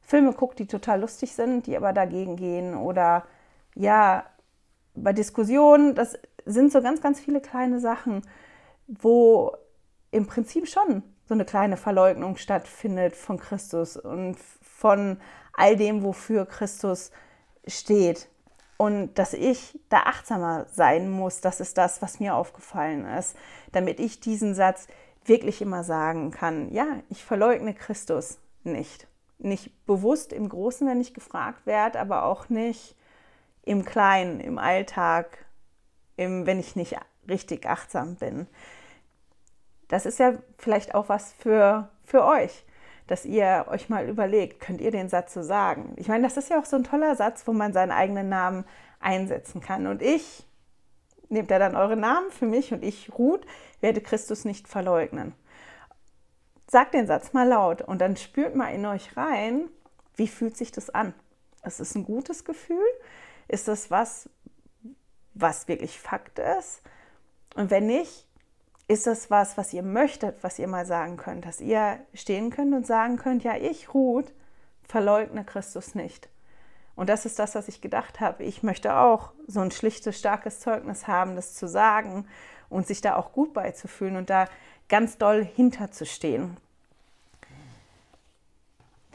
Filme 0.00 0.32
gucke, 0.32 0.56
die 0.56 0.66
total 0.66 1.02
lustig 1.02 1.34
sind, 1.34 1.66
die 1.66 1.76
aber 1.76 1.92
dagegen 1.92 2.36
gehen 2.36 2.74
oder 2.74 3.26
ja, 3.74 4.24
bei 4.94 5.12
Diskussionen, 5.12 5.94
das 5.94 6.18
sind 6.46 6.72
so 6.72 6.80
ganz, 6.80 7.02
ganz 7.02 7.20
viele 7.20 7.42
kleine 7.42 7.80
Sachen, 7.80 8.22
wo 8.86 9.54
im 10.10 10.26
Prinzip 10.26 10.68
schon 10.68 11.02
so 11.26 11.34
eine 11.34 11.44
kleine 11.44 11.76
Verleugnung 11.76 12.38
stattfindet 12.38 13.14
von 13.14 13.38
Christus 13.38 13.98
und 13.98 14.38
von 14.62 15.20
all 15.52 15.76
dem, 15.76 16.02
wofür 16.02 16.46
Christus 16.46 17.10
steht. 17.66 18.30
Und 18.78 19.14
dass 19.14 19.32
ich 19.32 19.78
da 19.88 20.00
achtsamer 20.00 20.66
sein 20.70 21.10
muss, 21.10 21.40
das 21.40 21.60
ist 21.60 21.78
das, 21.78 22.02
was 22.02 22.20
mir 22.20 22.34
aufgefallen 22.34 23.06
ist, 23.06 23.36
damit 23.72 24.00
ich 24.00 24.20
diesen 24.20 24.54
Satz 24.54 24.86
wirklich 25.24 25.62
immer 25.62 25.82
sagen 25.82 26.30
kann, 26.30 26.70
ja, 26.72 26.86
ich 27.08 27.24
verleugne 27.24 27.74
Christus 27.74 28.38
nicht. 28.64 29.06
Nicht 29.38 29.86
bewusst 29.86 30.32
im 30.32 30.48
Großen, 30.48 30.86
wenn 30.86 31.00
ich 31.00 31.14
gefragt 31.14 31.66
werde, 31.66 32.00
aber 32.00 32.24
auch 32.24 32.48
nicht 32.48 32.96
im 33.62 33.84
Kleinen, 33.84 34.40
im 34.40 34.58
Alltag, 34.58 35.44
im, 36.16 36.46
wenn 36.46 36.60
ich 36.60 36.76
nicht 36.76 36.96
richtig 37.28 37.66
achtsam 37.66 38.16
bin. 38.16 38.46
Das 39.88 40.06
ist 40.06 40.18
ja 40.18 40.34
vielleicht 40.58 40.94
auch 40.94 41.08
was 41.08 41.32
für, 41.32 41.88
für 42.04 42.24
euch 42.24 42.65
dass 43.06 43.24
ihr 43.24 43.66
euch 43.68 43.88
mal 43.88 44.08
überlegt, 44.08 44.60
könnt 44.60 44.80
ihr 44.80 44.90
den 44.90 45.08
Satz 45.08 45.34
so 45.34 45.42
sagen? 45.42 45.94
Ich 45.96 46.08
meine, 46.08 46.24
das 46.24 46.36
ist 46.36 46.50
ja 46.50 46.60
auch 46.60 46.64
so 46.64 46.76
ein 46.76 46.84
toller 46.84 47.14
Satz, 47.14 47.46
wo 47.46 47.52
man 47.52 47.72
seinen 47.72 47.92
eigenen 47.92 48.28
Namen 48.28 48.64
einsetzen 49.00 49.60
kann. 49.60 49.86
Und 49.86 50.02
ich, 50.02 50.46
nehmt 51.28 51.50
ihr 51.50 51.58
dann 51.58 51.76
eure 51.76 51.96
Namen 51.96 52.30
für 52.30 52.46
mich 52.46 52.72
und 52.72 52.84
ich, 52.84 53.10
Ruth, 53.16 53.46
werde 53.80 54.00
Christus 54.00 54.44
nicht 54.44 54.68
verleugnen. 54.68 55.34
Sagt 56.68 56.94
den 56.94 57.06
Satz 57.06 57.32
mal 57.32 57.46
laut 57.46 57.82
und 57.82 58.00
dann 58.00 58.16
spürt 58.16 58.56
mal 58.56 58.74
in 58.74 58.84
euch 58.86 59.16
rein, 59.16 59.68
wie 60.16 60.26
fühlt 60.26 60.56
sich 60.56 60.72
das 60.72 60.90
an? 60.90 61.14
Ist 61.64 61.80
es 61.80 61.94
ein 61.94 62.04
gutes 62.04 62.44
Gefühl? 62.44 62.86
Ist 63.48 63.68
das 63.68 63.90
was, 63.90 64.28
was 65.34 65.68
wirklich 65.68 66.00
Fakt 66.00 66.38
ist? 66.38 66.82
Und 67.54 67.70
wenn 67.70 67.86
nicht, 67.86 68.26
ist 68.88 69.06
das 69.06 69.30
was, 69.30 69.56
was 69.56 69.72
ihr 69.72 69.82
möchtet, 69.82 70.42
was 70.42 70.58
ihr 70.58 70.68
mal 70.68 70.86
sagen 70.86 71.16
könnt, 71.16 71.44
dass 71.44 71.60
ihr 71.60 71.98
stehen 72.14 72.50
könnt 72.50 72.74
und 72.74 72.86
sagen 72.86 73.16
könnt, 73.16 73.42
ja, 73.42 73.56
ich, 73.56 73.92
Ruth, 73.94 74.32
verleugne 74.82 75.44
Christus 75.44 75.94
nicht. 75.94 76.28
Und 76.94 77.08
das 77.08 77.26
ist 77.26 77.38
das, 77.38 77.54
was 77.54 77.68
ich 77.68 77.80
gedacht 77.80 78.20
habe. 78.20 78.44
Ich 78.44 78.62
möchte 78.62 78.96
auch 78.96 79.32
so 79.46 79.60
ein 79.60 79.70
schlichtes, 79.70 80.18
starkes 80.18 80.60
Zeugnis 80.60 81.06
haben, 81.06 81.36
das 81.36 81.54
zu 81.54 81.68
sagen 81.68 82.26
und 82.68 82.86
sich 82.86 83.00
da 83.00 83.16
auch 83.16 83.32
gut 83.32 83.52
beizufühlen 83.52 84.16
und 84.16 84.30
da 84.30 84.48
ganz 84.88 85.18
doll 85.18 85.44
hinterzustehen. 85.44 86.56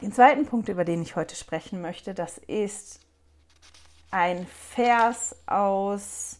Den 0.00 0.12
zweiten 0.12 0.46
Punkt, 0.46 0.68
über 0.68 0.84
den 0.84 1.02
ich 1.02 1.16
heute 1.16 1.34
sprechen 1.34 1.80
möchte, 1.80 2.12
das 2.12 2.38
ist 2.38 3.00
ein 4.10 4.46
Vers 4.46 5.36
aus 5.46 6.38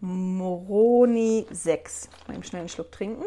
Moroni 0.00 1.46
6. 1.50 2.08
Mal 2.26 2.34
eben 2.34 2.44
schnell 2.44 2.60
einen 2.60 2.68
Schluck 2.68 2.92
trinken. 2.92 3.24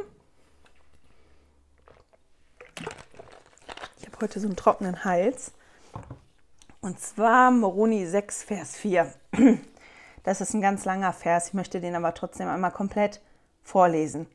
Ich 3.97 4.05
habe 4.05 4.17
heute 4.21 4.39
so 4.39 4.47
einen 4.47 4.55
trockenen 4.55 5.03
Hals. 5.03 5.51
Und 6.79 6.99
zwar 6.99 7.51
Moroni 7.51 8.05
6, 8.05 8.43
Vers 8.43 8.77
4. 8.77 9.13
Das 10.23 10.39
ist 10.39 10.53
ein 10.53 10.61
ganz 10.61 10.85
langer 10.85 11.13
Vers. 11.13 11.47
Ich 11.47 11.53
möchte 11.53 11.81
den 11.81 11.95
aber 11.95 12.13
trotzdem 12.13 12.47
einmal 12.47 12.71
komplett 12.71 13.21
vorlesen. 13.63 14.27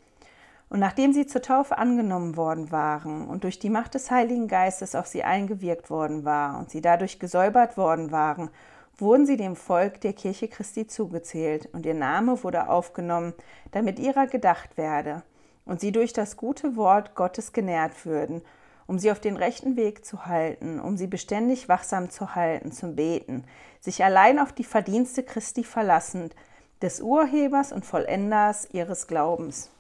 Und 0.69 0.81
nachdem 0.81 1.13
sie 1.13 1.27
zur 1.27 1.43
Taufe 1.43 1.79
angenommen 1.79 2.37
worden 2.37 2.73
waren 2.73 3.29
und 3.29 3.45
durch 3.45 3.61
die 3.61 3.71
Macht 3.71 3.95
des 3.95 4.11
Heiligen 4.11 4.49
Geistes 4.49 4.97
auf 4.97 5.07
sie 5.07 5.23
eingewirkt 5.23 5.91
worden 5.91 6.25
war 6.25 6.59
und 6.59 6.71
sie 6.71 6.81
dadurch 6.81 7.21
gesäubert 7.21 7.77
worden 7.77 8.11
waren 8.11 8.51
wurden 8.99 9.27
sie 9.27 9.37
dem 9.37 9.57
Volk 9.57 10.01
der 10.01 10.13
Kirche 10.13 10.49
Christi 10.49 10.87
zugezählt 10.87 11.69
und 11.73 11.85
ihr 11.87 11.95
Name 11.95 12.43
wurde 12.43 12.69
aufgenommen, 12.69 13.35
damit 13.73 13.99
ihrer 13.99 14.27
gedacht 14.27 14.77
werde 14.77 15.23
und 15.65 15.81
sie 15.81 15.93
durch 15.93 16.13
das 16.13 16.37
gute 16.37 16.77
Wort 16.77 17.15
Gottes 17.15 17.53
genährt 17.53 18.07
würden, 18.07 18.43
um 18.87 18.99
sie 18.99 19.11
auf 19.11 19.21
den 19.21 19.37
rechten 19.37 19.77
Weg 19.77 20.05
zu 20.05 20.27
halten, 20.27 20.81
um 20.81 20.97
sie 20.97 21.09
beständig 21.09 21.69
wachsam 21.69 22.09
zu 22.09 22.35
halten 22.35 22.73
zum 22.73 22.97
Beten, 22.97 23.45
sich 23.81 24.03
allein 24.03 24.39
auf 24.39 24.53
die 24.53 24.65
Verdienste 24.65 25.23
Christi 25.23 25.65
verlassend, 25.65 26.35
des 26.83 27.01
Urhebers 27.01 27.73
und 27.73 27.85
Vollenders 27.85 28.69
ihres 28.73 29.07
Glaubens. 29.07 29.71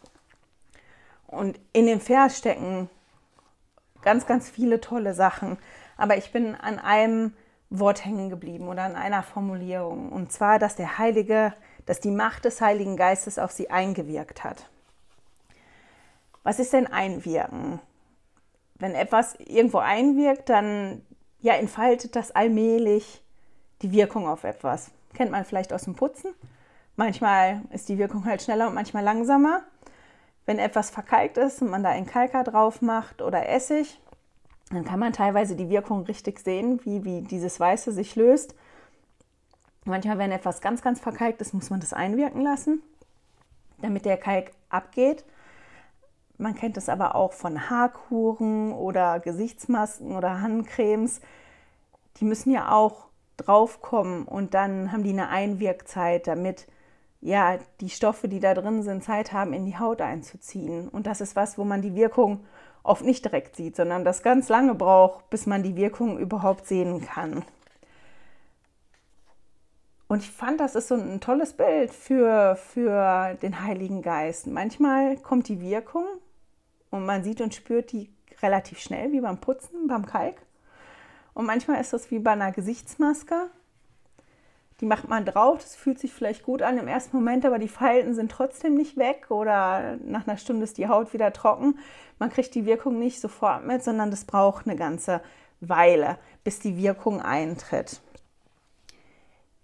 Und 1.26 1.60
in 1.72 1.86
dem 1.86 2.00
Vers 2.00 2.38
stecken 2.38 2.88
ganz, 4.02 4.26
ganz 4.26 4.48
viele 4.48 4.80
tolle 4.80 5.14
Sachen. 5.14 5.58
Aber 5.96 6.16
ich 6.16 6.32
bin 6.32 6.54
an 6.54 6.78
einem 6.78 7.34
Wort 7.70 8.04
hängen 8.04 8.30
geblieben 8.30 8.68
oder 8.68 8.84
an 8.84 8.96
einer 8.96 9.22
Formulierung. 9.22 10.10
Und 10.10 10.32
zwar, 10.32 10.58
dass 10.58 10.76
der 10.76 10.98
Heilige, 10.98 11.52
dass 11.84 12.00
die 12.00 12.10
Macht 12.10 12.44
des 12.44 12.60
Heiligen 12.60 12.96
Geistes 12.96 13.38
auf 13.38 13.50
sie 13.50 13.70
eingewirkt 13.70 14.44
hat. 14.44 14.68
Was 16.42 16.58
ist 16.58 16.72
denn 16.72 16.86
Einwirken? 16.86 17.80
Wenn 18.76 18.94
etwas 18.94 19.34
irgendwo 19.40 19.78
einwirkt, 19.78 20.48
dann 20.48 21.02
ja, 21.40 21.54
entfaltet 21.54 22.14
das 22.14 22.30
allmählich 22.30 23.22
die 23.82 23.92
Wirkung 23.92 24.28
auf 24.28 24.44
etwas. 24.44 24.90
Kennt 25.14 25.30
man 25.30 25.44
vielleicht 25.44 25.72
aus 25.72 25.84
dem 25.84 25.94
Putzen. 25.94 26.34
Manchmal 26.94 27.62
ist 27.70 27.88
die 27.88 27.98
Wirkung 27.98 28.24
halt 28.24 28.42
schneller 28.42 28.68
und 28.68 28.74
manchmal 28.74 29.02
langsamer. 29.02 29.62
Wenn 30.44 30.58
etwas 30.58 30.90
verkalkt 30.90 31.36
ist 31.36 31.60
und 31.62 31.70
man 31.70 31.82
da 31.82 31.90
einen 31.90 32.06
Kalker 32.06 32.44
drauf 32.44 32.80
macht 32.80 33.22
oder 33.22 33.48
Essig, 33.48 34.00
dann 34.70 34.84
kann 34.84 34.98
man 34.98 35.12
teilweise 35.12 35.54
die 35.54 35.68
Wirkung 35.68 36.02
richtig 36.04 36.40
sehen, 36.40 36.80
wie, 36.84 37.04
wie 37.04 37.22
dieses 37.22 37.60
Weiße 37.60 37.92
sich 37.92 38.16
löst. 38.16 38.54
Manchmal, 39.84 40.18
wenn 40.18 40.32
etwas 40.32 40.60
ganz, 40.60 40.82
ganz 40.82 40.98
verkalkt 40.98 41.40
ist, 41.40 41.54
muss 41.54 41.70
man 41.70 41.78
das 41.78 41.92
einwirken 41.92 42.42
lassen, 42.42 42.82
damit 43.80 44.04
der 44.04 44.16
Kalk 44.16 44.50
abgeht. 44.68 45.24
Man 46.38 46.56
kennt 46.56 46.76
es 46.76 46.88
aber 46.88 47.14
auch 47.14 47.32
von 47.32 47.70
Haarkuren 47.70 48.72
oder 48.72 49.20
Gesichtsmasken 49.20 50.16
oder 50.16 50.40
Handcremes. 50.42 51.20
Die 52.16 52.24
müssen 52.24 52.50
ja 52.50 52.72
auch 52.72 53.06
draufkommen 53.36 54.24
und 54.24 54.54
dann 54.54 54.90
haben 54.90 55.04
die 55.04 55.10
eine 55.10 55.28
Einwirkzeit, 55.28 56.26
damit 56.26 56.66
ja, 57.20 57.58
die 57.80 57.90
Stoffe, 57.90 58.28
die 58.28 58.40
da 58.40 58.54
drin 58.54 58.82
sind, 58.82 59.02
Zeit 59.02 59.32
haben, 59.32 59.52
in 59.52 59.64
die 59.64 59.78
Haut 59.78 60.00
einzuziehen. 60.00 60.88
Und 60.88 61.06
das 61.06 61.20
ist 61.20 61.36
was, 61.36 61.58
wo 61.58 61.64
man 61.64 61.82
die 61.82 61.94
Wirkung 61.94 62.44
oft 62.86 63.04
nicht 63.04 63.24
direkt 63.24 63.56
sieht, 63.56 63.76
sondern 63.76 64.04
das 64.04 64.22
ganz 64.22 64.48
lange 64.48 64.74
braucht, 64.74 65.28
bis 65.30 65.46
man 65.46 65.62
die 65.62 65.76
Wirkung 65.76 66.18
überhaupt 66.18 66.66
sehen 66.66 67.04
kann. 67.04 67.44
Und 70.08 70.22
ich 70.22 70.30
fand, 70.30 70.60
das 70.60 70.76
ist 70.76 70.88
so 70.88 70.94
ein 70.94 71.20
tolles 71.20 71.54
Bild 71.54 71.90
für, 71.90 72.56
für 72.56 73.34
den 73.42 73.62
Heiligen 73.62 74.02
Geist. 74.02 74.46
Manchmal 74.46 75.16
kommt 75.16 75.48
die 75.48 75.60
Wirkung 75.60 76.06
und 76.90 77.04
man 77.04 77.24
sieht 77.24 77.40
und 77.40 77.54
spürt 77.54 77.90
die 77.92 78.08
relativ 78.40 78.78
schnell, 78.78 79.10
wie 79.12 79.20
beim 79.20 79.40
Putzen, 79.40 79.88
beim 79.88 80.06
Kalk. 80.06 80.36
Und 81.34 81.46
manchmal 81.46 81.80
ist 81.80 81.92
das 81.92 82.10
wie 82.10 82.20
bei 82.20 82.32
einer 82.32 82.52
Gesichtsmaske. 82.52 83.50
Die 84.80 84.86
macht 84.86 85.08
man 85.08 85.24
drauf, 85.24 85.62
das 85.62 85.74
fühlt 85.74 85.98
sich 85.98 86.12
vielleicht 86.12 86.42
gut 86.42 86.60
an 86.60 86.76
im 86.76 86.86
ersten 86.86 87.16
Moment, 87.16 87.46
aber 87.46 87.58
die 87.58 87.68
Falten 87.68 88.14
sind 88.14 88.30
trotzdem 88.30 88.74
nicht 88.74 88.98
weg 88.98 89.30
oder 89.30 89.96
nach 90.04 90.26
einer 90.26 90.36
Stunde 90.36 90.64
ist 90.64 90.76
die 90.76 90.88
Haut 90.88 91.14
wieder 91.14 91.32
trocken. 91.32 91.78
Man 92.18 92.30
kriegt 92.30 92.54
die 92.54 92.66
Wirkung 92.66 92.98
nicht 92.98 93.20
sofort 93.20 93.64
mit, 93.64 93.82
sondern 93.82 94.10
das 94.10 94.26
braucht 94.26 94.66
eine 94.66 94.76
ganze 94.76 95.22
Weile, 95.60 96.18
bis 96.44 96.58
die 96.58 96.76
Wirkung 96.76 97.22
eintritt. 97.22 98.02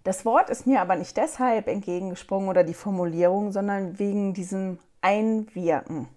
Das 0.04 0.24
Wort 0.24 0.50
ist 0.50 0.66
mir 0.66 0.80
aber 0.80 0.96
nicht 0.96 1.16
deshalb 1.16 1.68
entgegengesprungen 1.68 2.48
oder 2.48 2.64
die 2.64 2.74
Formulierung, 2.74 3.52
sondern 3.52 3.98
wegen 3.98 4.32
diesem 4.32 4.78
Einwirken. 5.02 6.08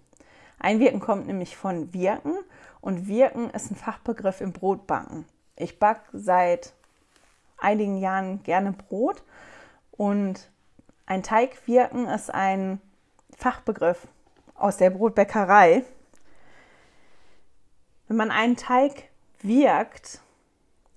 Einwirken 0.58 1.00
kommt 1.00 1.26
nämlich 1.26 1.56
von 1.56 1.92
wirken 1.92 2.38
und 2.80 3.06
wirken 3.08 3.50
ist 3.50 3.70
ein 3.70 3.76
Fachbegriff 3.76 4.40
im 4.40 4.52
Brotbacken. 4.52 5.26
Ich 5.54 5.78
backe 5.78 6.18
seit 6.18 6.72
einigen 7.58 7.98
Jahren 7.98 8.42
gerne 8.42 8.72
Brot 8.72 9.22
und 9.92 10.50
ein 11.06 11.22
Teigwirken 11.22 12.06
ist 12.06 12.32
ein 12.32 12.80
Fachbegriff 13.36 14.06
aus 14.54 14.76
der 14.76 14.90
Brotbäckerei. 14.90 15.84
Wenn 18.08 18.16
man 18.16 18.30
einen 18.30 18.56
Teig 18.56 19.04
wirkt, 19.40 20.20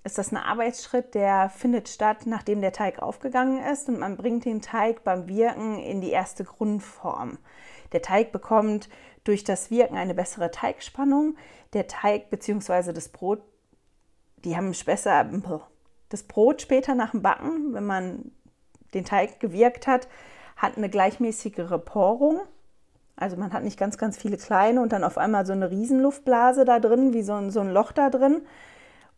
ist 0.02 0.18
das 0.18 0.32
ein 0.32 0.38
Arbeitsschritt, 0.38 1.14
der 1.14 1.50
findet 1.50 1.88
statt, 1.88 2.24
nachdem 2.24 2.60
der 2.60 2.72
Teig 2.72 3.00
aufgegangen 3.00 3.62
ist 3.64 3.88
und 3.88 3.98
man 3.98 4.16
bringt 4.16 4.44
den 4.44 4.62
Teig 4.62 5.04
beim 5.04 5.28
Wirken 5.28 5.78
in 5.78 6.00
die 6.00 6.10
erste 6.10 6.44
Grundform. 6.44 7.38
Der 7.92 8.02
Teig 8.02 8.32
bekommt 8.32 8.88
durch 9.24 9.44
das 9.44 9.70
Wirken 9.70 9.96
eine 9.96 10.14
bessere 10.14 10.50
Teigspannung. 10.50 11.36
Der 11.72 11.86
Teig 11.86 12.30
bzw. 12.30 12.92
das 12.92 13.10
Brot, 13.10 13.42
die 14.44 14.56
haben 14.56 14.72
besser, 14.84 15.24
das 16.10 16.24
Brot 16.24 16.60
später 16.60 16.94
nach 16.94 17.12
dem 17.12 17.22
Backen, 17.22 17.72
wenn 17.72 17.86
man 17.86 18.32
den 18.92 19.04
Teig 19.04 19.40
gewirkt 19.40 19.86
hat, 19.86 20.08
hat 20.56 20.76
eine 20.76 20.90
gleichmäßigere 20.90 21.78
Porung. 21.78 22.40
Also 23.16 23.36
man 23.36 23.52
hat 23.52 23.64
nicht 23.64 23.78
ganz, 23.78 23.96
ganz 23.96 24.18
viele 24.18 24.36
kleine 24.36 24.82
und 24.82 24.92
dann 24.92 25.04
auf 25.04 25.16
einmal 25.16 25.46
so 25.46 25.52
eine 25.52 25.70
Riesenluftblase 25.70 26.64
da 26.64 26.80
drin, 26.80 27.14
wie 27.14 27.22
so 27.22 27.34
ein, 27.34 27.50
so 27.50 27.60
ein 27.60 27.72
Loch 27.72 27.92
da 27.92 28.10
drin. 28.10 28.42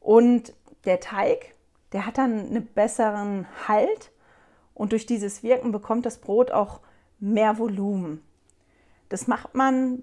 Und 0.01 0.55
der 0.85 1.01
Teig, 1.01 1.55
der 1.93 2.07
hat 2.07 2.19
dann 2.19 2.47
einen 2.47 2.67
besseren 2.67 3.47
Halt 3.67 4.13
und 4.75 4.93
durch 4.93 5.07
dieses 5.07 5.43
Wirken 5.43 5.73
bekommt 5.73 6.07
das 6.07 6.19
Brot 6.19 6.51
auch 6.51 6.81
mehr 7.21 7.59
Volumen. 7.59 8.23
Das 9.09 9.27
macht 9.27 9.55
man 9.55 10.03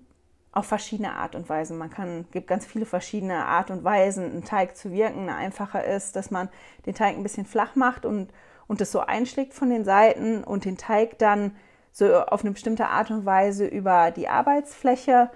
auf 0.51 0.65
verschiedene 0.65 1.13
Art 1.13 1.35
und 1.35 1.47
Weise. 1.47 1.73
Man 1.73 1.89
kann, 1.89 2.25
gibt 2.31 2.47
ganz 2.47 2.65
viele 2.65 2.85
verschiedene 2.85 3.45
Art 3.45 3.69
und 3.69 3.83
Weisen, 3.83 4.25
einen 4.25 4.43
Teig 4.43 4.75
zu 4.75 4.91
wirken. 4.91 5.23
Eine 5.23 5.35
einfache 5.35 5.79
ist, 5.79 6.15
dass 6.15 6.31
man 6.31 6.49
den 6.85 6.95
Teig 6.95 7.15
ein 7.15 7.23
bisschen 7.23 7.45
flach 7.45 7.75
macht 7.75 8.05
und, 8.05 8.33
und 8.67 8.81
das 8.81 8.91
so 8.91 8.99
einschlägt 8.99 9.53
von 9.53 9.69
den 9.69 9.85
Seiten 9.85 10.43
und 10.43 10.65
den 10.65 10.77
Teig 10.77 11.19
dann 11.19 11.55
so 11.91 12.15
auf 12.15 12.41
eine 12.41 12.51
bestimmte 12.51 12.87
Art 12.87 13.11
und 13.11 13.25
Weise 13.25 13.65
über 13.65 14.11
die 14.11 14.27
Arbeitsfläche 14.27 15.29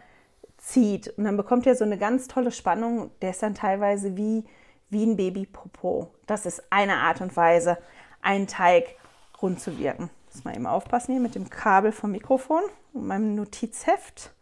zieht. 0.57 1.09
Und 1.17 1.25
dann 1.25 1.37
bekommt 1.37 1.67
er 1.67 1.75
so 1.75 1.83
eine 1.83 1.97
ganz 1.97 2.27
tolle 2.27 2.51
Spannung. 2.51 3.11
Der 3.21 3.31
ist 3.31 3.43
dann 3.43 3.55
teilweise 3.55 4.17
wie, 4.17 4.45
wie 4.89 5.05
ein 5.05 5.17
Babypopo. 5.17 6.11
Das 6.25 6.45
ist 6.45 6.63
eine 6.71 6.97
Art 6.97 7.21
und 7.21 7.35
Weise, 7.35 7.77
einen 8.21 8.47
Teig 8.47 8.95
rund 9.41 9.59
zu 9.59 9.77
wirken. 9.77 10.09
Muss 10.31 10.43
mal 10.43 10.55
eben 10.55 10.65
aufpassen 10.65 11.11
hier 11.11 11.21
mit 11.21 11.35
dem 11.35 11.49
Kabel 11.49 11.91
vom 11.91 12.11
Mikrofon 12.11 12.63
und 12.93 13.05
meinem 13.05 13.35
Notizheft. 13.35 14.33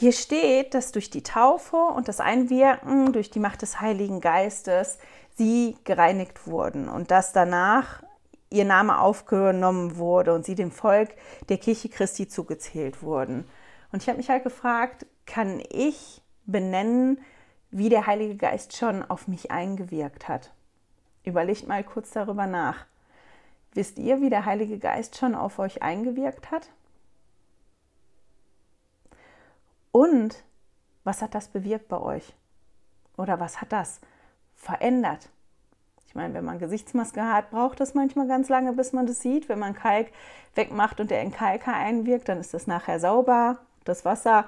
Hier 0.00 0.12
steht, 0.12 0.72
dass 0.72 0.92
durch 0.92 1.10
die 1.10 1.22
Taufe 1.22 1.76
und 1.76 2.08
das 2.08 2.20
Einwirken 2.20 3.12
durch 3.12 3.28
die 3.28 3.38
Macht 3.38 3.60
des 3.60 3.82
Heiligen 3.82 4.22
Geistes 4.22 4.98
sie 5.36 5.76
gereinigt 5.84 6.46
wurden 6.46 6.88
und 6.88 7.10
dass 7.10 7.34
danach 7.34 8.02
ihr 8.48 8.64
Name 8.64 8.98
aufgenommen 8.98 9.98
wurde 9.98 10.32
und 10.32 10.46
sie 10.46 10.54
dem 10.54 10.70
Volk 10.70 11.10
der 11.50 11.58
Kirche 11.58 11.90
Christi 11.90 12.26
zugezählt 12.26 13.02
wurden. 13.02 13.44
Und 13.92 14.02
ich 14.02 14.08
habe 14.08 14.16
mich 14.16 14.30
halt 14.30 14.42
gefragt, 14.42 15.04
kann 15.26 15.62
ich 15.68 16.22
benennen, 16.46 17.20
wie 17.70 17.90
der 17.90 18.06
Heilige 18.06 18.36
Geist 18.36 18.74
schon 18.74 19.02
auf 19.02 19.28
mich 19.28 19.50
eingewirkt 19.50 20.28
hat? 20.28 20.50
Überlegt 21.24 21.68
mal 21.68 21.84
kurz 21.84 22.10
darüber 22.10 22.46
nach. 22.46 22.86
Wisst 23.74 23.98
ihr, 23.98 24.22
wie 24.22 24.30
der 24.30 24.46
Heilige 24.46 24.78
Geist 24.78 25.18
schon 25.18 25.34
auf 25.34 25.58
euch 25.58 25.82
eingewirkt 25.82 26.50
hat? 26.50 26.70
Und 29.92 30.44
was 31.04 31.22
hat 31.22 31.34
das 31.34 31.48
bewirkt 31.48 31.88
bei 31.88 32.00
euch? 32.00 32.34
Oder 33.16 33.40
was 33.40 33.60
hat 33.60 33.72
das 33.72 34.00
verändert? 34.54 35.28
Ich 36.06 36.14
meine, 36.14 36.34
wenn 36.34 36.44
man 36.44 36.58
Gesichtsmaske 36.58 37.22
hat, 37.22 37.50
braucht 37.50 37.78
das 37.78 37.94
manchmal 37.94 38.26
ganz 38.26 38.48
lange, 38.48 38.72
bis 38.72 38.92
man 38.92 39.06
das 39.06 39.20
sieht. 39.20 39.48
Wenn 39.48 39.60
man 39.60 39.74
Kalk 39.74 40.10
wegmacht 40.54 41.00
und 41.00 41.10
der 41.10 41.22
in 41.22 41.30
Kalker 41.30 41.72
einwirkt, 41.72 42.28
dann 42.28 42.40
ist 42.40 42.52
das 42.52 42.66
nachher 42.66 42.98
sauber. 42.98 43.58
Das 43.84 44.04
Wasser 44.04 44.46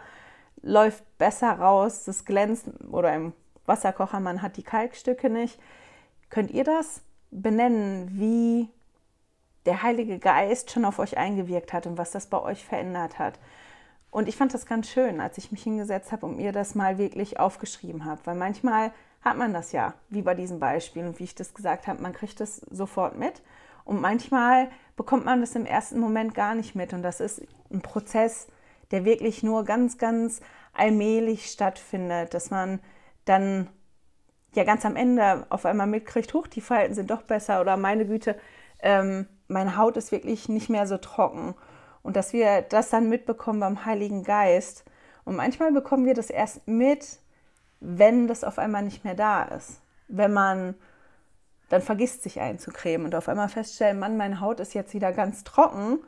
läuft 0.61 1.05
besser 1.19 1.53
raus, 1.53 2.05
das 2.05 2.25
glänzt 2.25 2.67
oder 2.91 3.15
im 3.15 3.33
Wasserkocher, 3.67 4.21
man 4.21 4.43
hat 4.43 4.57
die 4.57 4.63
Kalkstücke 4.63 5.31
nicht. 5.31 5.61
Könnt 6.31 6.51
ihr 6.51 6.65
das 6.65 7.03
benennen, 7.31 8.09
wie 8.13 8.69
der 9.67 9.83
Heilige 9.83 10.19
Geist 10.19 10.71
schon 10.71 10.85
auf 10.85 10.99
euch 10.99 11.17
eingewirkt 11.17 11.73
hat 11.73 11.87
und 11.87 11.97
was 11.97 12.11
das 12.11 12.27
bei 12.27 12.41
euch 12.41 12.65
verändert 12.65 13.19
hat? 13.19 13.39
Und 14.13 14.29
ich 14.29 14.37
fand 14.37 14.53
das 14.53 14.67
ganz 14.67 14.89
schön, 14.91 15.23
als 15.23 15.39
ich 15.39 15.51
mich 15.53 15.63
hingesetzt 15.63 16.13
habe 16.13 16.27
und 16.27 16.37
mir 16.37 16.53
das 16.53 16.75
mal 16.75 16.99
wirklich 16.99 17.41
aufgeschrieben 17.41 18.05
habe, 18.05 18.21
weil 18.25 18.35
manchmal 18.37 18.93
hat 19.23 19.39
man 19.39 19.55
das 19.55 19.73
ja, 19.73 19.95
wie 20.11 20.21
bei 20.21 20.35
diesem 20.35 20.61
Beispiel 20.61 21.07
und 21.07 21.19
wie 21.19 21.25
ich 21.25 21.35
das 21.35 21.55
gesagt 21.55 21.87
habe, 21.87 22.03
man 22.03 22.13
kriegt 22.13 22.39
das 22.39 22.57
sofort 22.57 23.19
mit. 23.19 23.41
Und 23.85 24.03
manchmal 24.03 24.69
bekommt 24.97 25.25
man 25.25 25.41
das 25.41 25.55
im 25.55 25.65
ersten 25.65 25.99
Moment 25.99 26.35
gar 26.35 26.55
nicht 26.55 26.75
mit. 26.75 26.93
Und 26.93 27.03
das 27.03 27.21
ist 27.21 27.41
ein 27.73 27.81
Prozess, 27.81 28.49
der 28.91 29.07
wirklich 29.07 29.43
nur 29.43 29.65
ganz, 29.65 29.97
ganz 29.97 30.43
allmählich 30.75 31.47
stattfindet, 31.47 32.35
dass 32.35 32.51
man 32.51 32.81
dann 33.25 33.71
ja 34.55 34.65
ganz 34.65 34.85
am 34.85 34.95
Ende 34.95 35.47
auf 35.49 35.65
einmal 35.65 35.87
mitkriegt, 35.87 36.35
hoch, 36.35 36.47
die 36.47 36.61
Falten 36.61 36.95
sind 36.95 37.11
doch 37.11 37.23
besser 37.23 37.63
oder 37.63 37.79
meine 37.79 38.05
Güte, 38.05 38.37
ähm, 38.81 39.27
meine 39.49 39.79
Haut 39.79 39.97
ist 39.97 40.13
wirklich 40.13 40.51
nicht 40.51 40.69
mehr 40.69 40.87
so 40.87 40.99
trocken. 40.99 41.55
Und 42.03 42.17
dass 42.17 42.33
wir 42.33 42.63
das 42.63 42.91
dann 42.91 43.09
mitbekommen 43.09 43.61
beim 43.61 43.85
Heiligen 43.85 44.25
Geist. 44.25 44.85
Und 45.25 45.37
manchmal 45.37 45.73
bekommen 45.73 46.05
wir 46.05 46.15
das 46.15 46.31
erst 46.31 46.67
mit, 46.67 47.19
wenn 47.81 48.29
das 48.29 48.45
auf 48.45 48.59
einmal 48.59 48.83
nicht 48.83 49.05
mehr 49.05 49.15
da 49.15 49.43
ist. 49.43 49.81
Wenn 50.09 50.33
man 50.33 50.75
dann 51.69 51.83
vergisst, 51.83 52.23
sich 52.23 52.41
einzucremen 52.41 53.07
und 53.07 53.15
auf 53.15 53.29
einmal 53.29 53.49
feststellen, 53.49 53.99
Mann, 53.99 54.17
meine 54.17 54.41
Haut 54.41 54.61
ist 54.61 54.75
jetzt 54.75 54.95
wieder 54.95 55.13
ganz 55.13 55.43
trocken. 55.43 56.01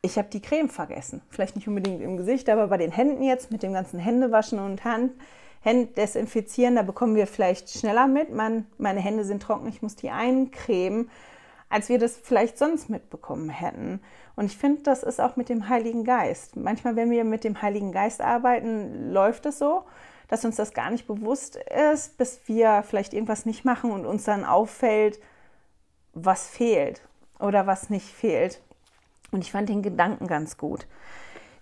Ich 0.00 0.16
habe 0.16 0.28
die 0.28 0.40
Creme 0.40 0.68
vergessen. 0.68 1.22
Vielleicht 1.28 1.56
nicht 1.56 1.66
unbedingt 1.66 2.00
im 2.00 2.16
Gesicht, 2.16 2.48
aber 2.48 2.68
bei 2.68 2.76
den 2.76 2.92
Händen 2.92 3.22
jetzt 3.22 3.50
mit 3.50 3.62
dem 3.62 3.72
ganzen 3.72 3.98
Händewaschen 3.98 4.58
und 4.58 4.84
Hand, 4.84 5.12
Hände 5.60 5.92
desinfizieren, 5.94 6.76
da 6.76 6.82
bekommen 6.82 7.16
wir 7.16 7.26
vielleicht 7.26 7.70
schneller 7.70 8.06
mit. 8.06 8.32
Man, 8.32 8.66
meine 8.78 9.00
Hände 9.00 9.24
sind 9.24 9.42
trocken, 9.42 9.66
ich 9.66 9.82
muss 9.82 9.96
die 9.96 10.10
eincremen, 10.10 11.10
als 11.68 11.88
wir 11.88 11.98
das 11.98 12.16
vielleicht 12.16 12.58
sonst 12.58 12.88
mitbekommen 12.88 13.48
hätten. 13.48 14.00
Und 14.36 14.46
ich 14.46 14.56
finde, 14.56 14.82
das 14.82 15.02
ist 15.02 15.20
auch 15.20 15.36
mit 15.36 15.48
dem 15.48 15.68
Heiligen 15.68 16.04
Geist. 16.04 16.56
Manchmal, 16.56 16.96
wenn 16.96 17.10
wir 17.10 17.24
mit 17.24 17.44
dem 17.44 17.60
Heiligen 17.60 17.92
Geist 17.92 18.20
arbeiten, 18.20 19.10
läuft 19.10 19.46
es 19.46 19.58
so, 19.58 19.84
dass 20.28 20.44
uns 20.44 20.56
das 20.56 20.74
gar 20.74 20.90
nicht 20.90 21.06
bewusst 21.06 21.56
ist, 21.92 22.18
bis 22.18 22.40
wir 22.46 22.82
vielleicht 22.86 23.14
irgendwas 23.14 23.46
nicht 23.46 23.64
machen 23.64 23.90
und 23.90 24.06
uns 24.06 24.24
dann 24.24 24.44
auffällt, 24.44 25.20
was 26.12 26.48
fehlt 26.48 27.02
oder 27.38 27.66
was 27.66 27.90
nicht 27.90 28.08
fehlt. 28.08 28.60
Und 29.30 29.42
ich 29.42 29.52
fand 29.52 29.68
den 29.68 29.82
Gedanken 29.82 30.26
ganz 30.26 30.56
gut. 30.56 30.86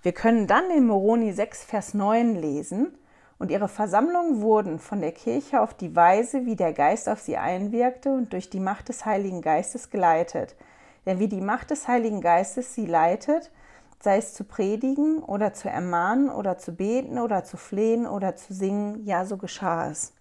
Wir 0.02 0.12
können 0.12 0.46
dann 0.46 0.70
in 0.70 0.86
Moroni 0.86 1.32
6, 1.32 1.64
Vers 1.64 1.94
9 1.94 2.36
lesen, 2.36 2.96
und 3.44 3.50
ihre 3.50 3.68
Versammlungen 3.68 4.40
wurden 4.40 4.78
von 4.78 5.02
der 5.02 5.12
Kirche 5.12 5.60
auf 5.60 5.74
die 5.74 5.94
Weise, 5.94 6.46
wie 6.46 6.56
der 6.56 6.72
Geist 6.72 7.10
auf 7.10 7.20
sie 7.20 7.36
einwirkte 7.36 8.08
und 8.08 8.32
durch 8.32 8.48
die 8.48 8.58
Macht 8.58 8.88
des 8.88 9.04
Heiligen 9.04 9.42
Geistes 9.42 9.90
geleitet. 9.90 10.56
Denn 11.04 11.18
wie 11.18 11.28
die 11.28 11.42
Macht 11.42 11.70
des 11.70 11.86
Heiligen 11.86 12.22
Geistes 12.22 12.74
sie 12.74 12.86
leitet, 12.86 13.52
sei 14.00 14.16
es 14.16 14.32
zu 14.32 14.44
predigen 14.44 15.18
oder 15.18 15.52
zu 15.52 15.68
ermahnen 15.68 16.30
oder 16.30 16.56
zu 16.56 16.74
beten 16.74 17.18
oder 17.18 17.44
zu 17.44 17.58
flehen 17.58 18.06
oder 18.06 18.34
zu 18.34 18.54
singen, 18.54 19.04
ja, 19.04 19.26
so 19.26 19.36
geschah 19.36 19.90
es. 19.90 20.14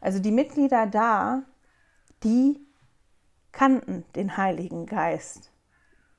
Also 0.00 0.18
die 0.18 0.32
Mitglieder 0.32 0.88
da, 0.88 1.42
die 2.24 2.58
kannten 3.52 4.04
den 4.16 4.36
Heiligen 4.36 4.86
Geist. 4.86 5.52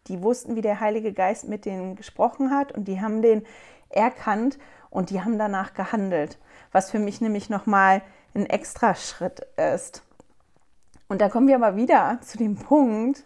Die 0.08 0.24
wussten, 0.24 0.55
wie 0.55 0.62
der 0.62 0.79
Heilige 0.79 1.12
Geist 1.12 1.50
mit 1.50 1.65
denen 1.65 1.98
gesprochen 1.98 2.51
hat 2.51 2.72
und 2.72 2.88
die 2.88 3.01
haben 3.01 3.22
den 3.22 3.46
erkannt 3.89 4.58
und 4.89 5.10
die 5.10 5.22
haben 5.22 5.38
danach 5.38 5.74
gehandelt, 5.74 6.38
was 6.72 6.91
für 6.91 7.00
mich 7.00 7.22
nämlich 7.22 7.50
nochmal 7.50 8.01
ein 8.34 8.46
extra 8.46 8.96
Schritt 8.96 9.41
ist. 9.75 10.03
Und 11.08 11.22
da 11.22 11.29
kommen 11.29 11.48
wir 11.48 11.55
aber 11.55 11.75
wieder 11.75 12.19
zu 12.22 12.38
dem 12.38 12.55
Punkt, 12.55 13.24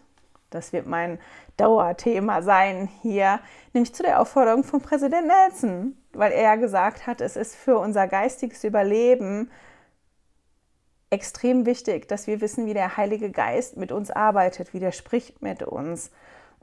das 0.50 0.72
wird 0.72 0.86
mein 0.86 1.18
Dauerthema 1.56 2.42
sein 2.42 2.88
hier, 3.02 3.40
nämlich 3.72 3.94
zu 3.94 4.02
der 4.02 4.20
Aufforderung 4.20 4.64
von 4.64 4.80
Präsident 4.80 5.26
Nelson, 5.26 5.96
weil 6.12 6.32
er 6.32 6.42
ja 6.42 6.56
gesagt 6.56 7.06
hat, 7.06 7.20
es 7.20 7.36
ist 7.36 7.54
für 7.54 7.78
unser 7.78 8.08
geistiges 8.08 8.64
Überleben 8.64 9.50
extrem 11.10 11.66
wichtig, 11.66 12.08
dass 12.08 12.26
wir 12.26 12.40
wissen, 12.40 12.66
wie 12.66 12.74
der 12.74 12.96
Heilige 12.96 13.30
Geist 13.30 13.76
mit 13.76 13.92
uns 13.92 14.10
arbeitet, 14.10 14.74
wie 14.74 14.80
der 14.80 14.92
spricht 14.92 15.42
mit 15.42 15.62
uns. 15.62 16.10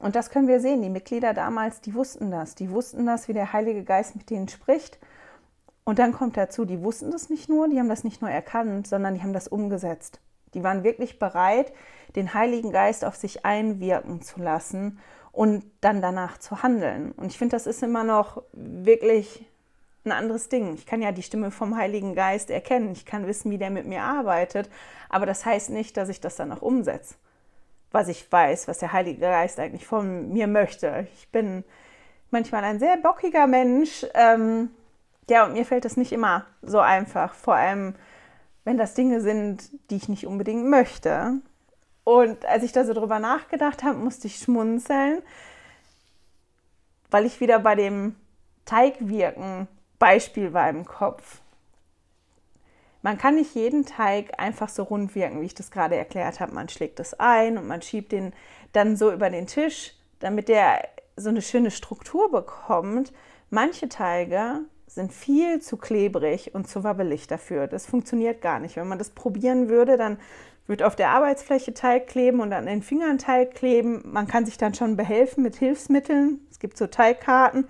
Und 0.01 0.15
das 0.15 0.29
können 0.29 0.47
wir 0.47 0.59
sehen. 0.59 0.81
Die 0.81 0.89
Mitglieder 0.89 1.33
damals, 1.33 1.81
die 1.81 1.93
wussten 1.93 2.31
das. 2.31 2.55
Die 2.55 2.71
wussten 2.71 3.05
das, 3.05 3.27
wie 3.27 3.33
der 3.33 3.53
Heilige 3.53 3.83
Geist 3.83 4.15
mit 4.15 4.29
denen 4.29 4.47
spricht. 4.47 4.99
Und 5.83 5.99
dann 5.99 6.11
kommt 6.11 6.37
dazu, 6.37 6.65
die 6.65 6.81
wussten 6.81 7.11
das 7.11 7.29
nicht 7.29 7.49
nur, 7.49 7.67
die 7.67 7.79
haben 7.79 7.89
das 7.89 8.03
nicht 8.03 8.21
nur 8.21 8.29
erkannt, 8.29 8.87
sondern 8.87 9.15
die 9.15 9.21
haben 9.21 9.33
das 9.33 9.47
umgesetzt. 9.47 10.19
Die 10.53 10.63
waren 10.63 10.83
wirklich 10.83 11.19
bereit, 11.19 11.71
den 12.15 12.33
Heiligen 12.33 12.71
Geist 12.71 13.05
auf 13.05 13.15
sich 13.15 13.45
einwirken 13.45 14.21
zu 14.21 14.39
lassen 14.39 14.99
und 15.31 15.63
dann 15.81 16.01
danach 16.01 16.37
zu 16.37 16.61
handeln. 16.61 17.13
Und 17.13 17.27
ich 17.27 17.37
finde, 17.37 17.55
das 17.55 17.67
ist 17.67 17.83
immer 17.83 18.03
noch 18.03 18.43
wirklich 18.53 19.45
ein 20.03 20.11
anderes 20.11 20.49
Ding. 20.49 20.73
Ich 20.73 20.85
kann 20.85 21.01
ja 21.01 21.11
die 21.11 21.23
Stimme 21.23 21.51
vom 21.51 21.77
Heiligen 21.77 22.15
Geist 22.15 22.49
erkennen, 22.49 22.91
ich 22.91 23.05
kann 23.05 23.27
wissen, 23.27 23.51
wie 23.51 23.57
der 23.57 23.69
mit 23.69 23.85
mir 23.85 24.01
arbeitet, 24.01 24.69
aber 25.09 25.25
das 25.25 25.45
heißt 25.45 25.69
nicht, 25.69 25.95
dass 25.95 26.09
ich 26.09 26.19
das 26.19 26.35
dann 26.35 26.51
auch 26.51 26.61
umsetze, 26.61 27.15
was 27.91 28.07
ich 28.07 28.31
weiß, 28.31 28.67
was 28.67 28.79
der 28.79 28.93
Heilige 28.93 29.19
Geist 29.19 29.59
eigentlich 29.59 29.85
von 29.85 30.31
mir 30.31 30.47
möchte. 30.47 31.07
Ich 31.13 31.29
bin 31.29 31.63
manchmal 32.31 32.63
ein 32.63 32.79
sehr 32.79 32.97
bockiger 32.97 33.47
Mensch. 33.47 34.05
Ähm, 34.13 34.69
ja, 35.29 35.45
und 35.45 35.53
mir 35.53 35.65
fällt 35.65 35.85
das 35.85 35.97
nicht 35.97 36.11
immer 36.11 36.45
so 36.61 36.79
einfach, 36.79 37.33
vor 37.33 37.55
allem 37.55 37.95
wenn 38.63 38.77
das 38.77 38.93
Dinge 38.93 39.21
sind, 39.21 39.69
die 39.89 39.95
ich 39.95 40.09
nicht 40.09 40.27
unbedingt 40.27 40.65
möchte. 40.65 41.39
Und 42.03 42.45
als 42.45 42.63
ich 42.63 42.71
da 42.71 42.85
so 42.85 42.93
drüber 42.93 43.19
nachgedacht 43.19 43.83
habe, 43.83 43.97
musste 43.97 44.27
ich 44.27 44.37
schmunzeln, 44.37 45.21
weil 47.09 47.25
ich 47.25 47.39
wieder 47.39 47.59
bei 47.59 47.75
dem 47.75 48.15
Teigwirken 48.65 49.67
Beispiel 49.99 50.53
war 50.53 50.69
im 50.69 50.85
Kopf. 50.85 51.41
Man 53.01 53.17
kann 53.17 53.35
nicht 53.35 53.55
jeden 53.55 53.85
Teig 53.85 54.39
einfach 54.39 54.69
so 54.69 54.83
rund 54.83 55.15
wirken, 55.15 55.41
wie 55.41 55.45
ich 55.45 55.55
das 55.55 55.71
gerade 55.71 55.95
erklärt 55.95 56.39
habe. 56.39 56.53
Man 56.53 56.69
schlägt 56.69 56.99
das 56.99 57.19
ein 57.19 57.57
und 57.57 57.67
man 57.67 57.81
schiebt 57.81 58.11
den 58.11 58.33
dann 58.73 58.95
so 58.95 59.11
über 59.11 59.29
den 59.29 59.47
Tisch, 59.47 59.95
damit 60.19 60.47
der 60.47 60.87
so 61.15 61.29
eine 61.29 61.41
schöne 61.41 61.71
Struktur 61.71 62.31
bekommt. 62.31 63.11
Manche 63.49 63.89
Teige 63.89 64.59
sind 64.87 65.13
viel 65.13 65.61
zu 65.61 65.77
klebrig 65.77 66.53
und 66.53 66.67
zu 66.67 66.83
wabbelig 66.83 67.27
dafür. 67.27 67.67
Das 67.67 67.85
funktioniert 67.85 68.41
gar 68.41 68.59
nicht. 68.59 68.75
Wenn 68.75 68.87
man 68.87 68.99
das 68.99 69.09
probieren 69.09 69.69
würde, 69.69 69.97
dann 69.97 70.17
wird 70.67 70.83
auf 70.83 70.95
der 70.95 71.09
Arbeitsfläche 71.09 71.73
Teig 71.73 72.07
kleben 72.07 72.39
und 72.39 72.53
an 72.53 72.65
den 72.65 72.83
Fingern 72.83 73.17
Teig 73.17 73.55
kleben. 73.55 74.03
Man 74.05 74.27
kann 74.27 74.45
sich 74.45 74.57
dann 74.57 74.73
schon 74.73 74.95
behelfen 74.95 75.43
mit 75.43 75.55
Hilfsmitteln. 75.55 76.45
Es 76.51 76.59
gibt 76.59 76.77
so 76.77 76.87
Teigkarten. 76.87 77.67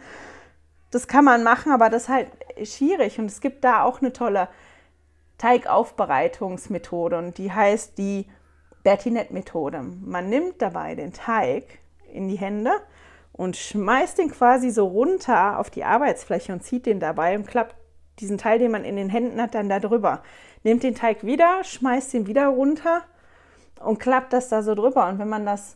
Das 0.89 1.07
kann 1.07 1.23
man 1.23 1.43
machen, 1.43 1.71
aber 1.71 1.89
das 1.89 2.03
ist 2.03 2.09
halt 2.09 2.27
schwierig. 2.63 3.17
Und 3.17 3.27
es 3.27 3.39
gibt 3.39 3.63
da 3.63 3.83
auch 3.83 4.01
eine 4.01 4.13
tolle 4.13 4.49
Teigaufbereitungsmethode 5.41 7.17
und 7.17 7.39
die 7.39 7.51
heißt 7.51 7.97
die 7.97 8.27
Bertinette-Methode. 8.83 9.81
Man 9.81 10.29
nimmt 10.29 10.61
dabei 10.61 10.93
den 10.93 11.13
Teig 11.13 11.79
in 12.13 12.27
die 12.27 12.37
Hände 12.37 12.71
und 13.33 13.57
schmeißt 13.57 14.19
den 14.19 14.29
quasi 14.29 14.69
so 14.69 14.85
runter 14.85 15.57
auf 15.57 15.71
die 15.71 15.83
Arbeitsfläche 15.83 16.53
und 16.53 16.63
zieht 16.63 16.85
den 16.85 16.99
dabei 16.99 17.35
und 17.35 17.47
klappt 17.47 17.75
diesen 18.19 18.37
Teil, 18.37 18.59
den 18.59 18.69
man 18.69 18.85
in 18.85 18.95
den 18.97 19.09
Händen 19.09 19.41
hat, 19.41 19.55
dann 19.55 19.67
da 19.67 19.79
drüber. 19.79 20.21
Nehmt 20.63 20.83
den 20.83 20.93
Teig 20.93 21.23
wieder, 21.25 21.63
schmeißt 21.63 22.13
ihn 22.13 22.27
wieder 22.27 22.47
runter 22.47 23.01
und 23.83 23.99
klappt 23.99 24.33
das 24.33 24.49
da 24.49 24.61
so 24.61 24.75
drüber. 24.75 25.07
Und 25.07 25.17
wenn 25.17 25.29
man 25.29 25.47
das 25.47 25.75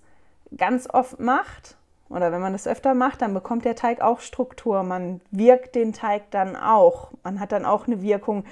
ganz 0.56 0.88
oft 0.88 1.20
macht 1.20 1.76
oder 2.08 2.32
wenn 2.32 2.42
man 2.42 2.54
das 2.54 2.68
öfter 2.68 2.94
macht, 2.94 3.24
dann 3.24 3.34
bekommt 3.34 3.66
der 3.66 3.76
Teig 3.76 4.02
auch 4.02 4.20
Struktur. 4.20 4.84
Man 4.84 5.22
wirkt 5.32 5.74
den 5.74 5.92
Teig 5.92 6.30
dann 6.30 6.56
auch. 6.56 7.14
Man 7.24 7.40
hat 7.40 7.52
dann 7.52 7.66
auch 7.66 7.88
eine 7.88 8.04
Wirkung, 8.04 8.44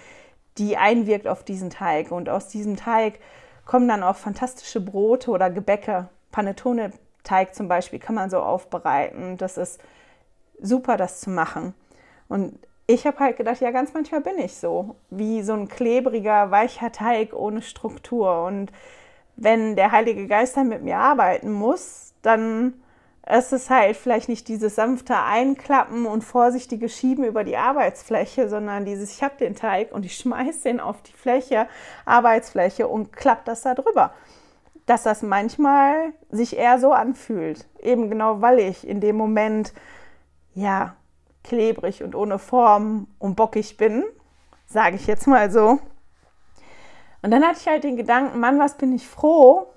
die 0.58 0.78
einwirkt 0.78 1.28
auf 1.28 1.44
diesen 1.44 1.70
Teig. 1.70 2.12
Und 2.12 2.30
aus 2.30 2.48
diesem 2.48 2.76
Teig 2.76 3.20
kommen 3.66 3.88
dann 3.88 4.04
auch 4.04 4.16
fantastische 4.16 4.82
Brote 4.82 5.32
oder 5.32 5.50
Gebäcke. 5.50 6.10
Panettone 6.32 6.92
Teig 7.24 7.56
zum 7.56 7.68
Beispiel 7.68 8.00
kann 8.00 8.16
man 8.16 8.30
so 8.30 8.40
aufbereiten. 8.40 9.38
Das 9.38 9.58
ist 9.58 9.82
super, 10.62 10.98
das 10.98 11.22
zu 11.22 11.30
machen. 11.30 11.74
Und 12.28 12.60
ich 12.86 13.08
habe 13.08 13.20
halt 13.20 13.38
gedacht, 13.38 13.62
ja, 13.62 13.72
ganz 13.72 13.94
manchmal 13.94 14.22
bin 14.22 14.38
ich 14.40 14.56
so, 14.56 14.96
wie 15.10 15.42
so 15.42 15.54
ein 15.54 15.70
klebriger, 15.70 16.52
weicher 16.52 16.92
Teig 16.92 17.34
ohne 17.34 17.62
Struktur. 17.62 18.44
Und 18.44 18.72
wenn 19.36 19.76
der 19.76 19.92
Heilige 19.92 20.28
Geist 20.28 20.58
dann 20.58 20.68
mit 20.68 20.84
mir 20.84 20.98
arbeiten 20.98 21.52
muss, 21.52 22.14
dann 22.22 22.74
ist 23.30 23.54
es 23.54 23.70
halt 23.70 23.96
vielleicht 23.96 24.28
nicht 24.28 24.48
dieses 24.48 24.76
sanfte 24.76 25.16
Einklappen 25.18 26.06
und 26.06 26.24
vorsichtige 26.24 26.90
Schieben 26.90 27.24
über 27.24 27.44
die 27.44 27.58
Arbeitsfläche, 27.58 28.50
sondern 28.50 28.86
dieses, 28.86 29.16
ich 29.16 29.24
habe 29.24 29.38
den 29.38 29.56
Teig 29.56 29.92
und 29.92 30.06
ich 30.06 30.16
schmeiße 30.18 30.64
den 30.64 30.80
auf 30.80 31.02
die 31.02 31.14
Fläche, 31.14 31.68
Arbeitsfläche 32.06 32.88
und 32.88 33.14
klappe 33.14 33.44
das 33.46 33.62
da 33.62 33.76
drüber 33.76 34.14
dass 34.86 35.04
das 35.04 35.22
manchmal 35.22 36.14
sich 36.30 36.58
eher 36.58 36.80
so 36.80 36.92
anfühlt. 36.92 37.68
Eben 37.80 38.10
genau, 38.10 38.42
weil 38.42 38.60
ich 38.60 38.88
in 38.88 39.00
dem 39.00 39.16
Moment, 39.16 39.74
ja, 40.54 40.96
klebrig 41.44 42.04
und 42.04 42.16
ohne 42.16 42.40
Form 42.40 43.08
und 43.20 43.36
bockig 43.36 43.78
bin, 43.78 44.04
sage 44.66 44.96
ich 44.96 45.08
jetzt 45.08 45.28
mal 45.28 45.52
so. 45.52 45.80
Und 47.22 47.32
dann 47.32 47.44
hatte 47.44 47.60
ich 47.60 47.68
halt 47.68 47.84
den 47.84 47.96
Gedanken, 47.96 48.40
Mann, 48.40 48.60
was 48.60 48.78
bin 48.78 48.94
ich 48.94 49.08
froh, 49.08 49.68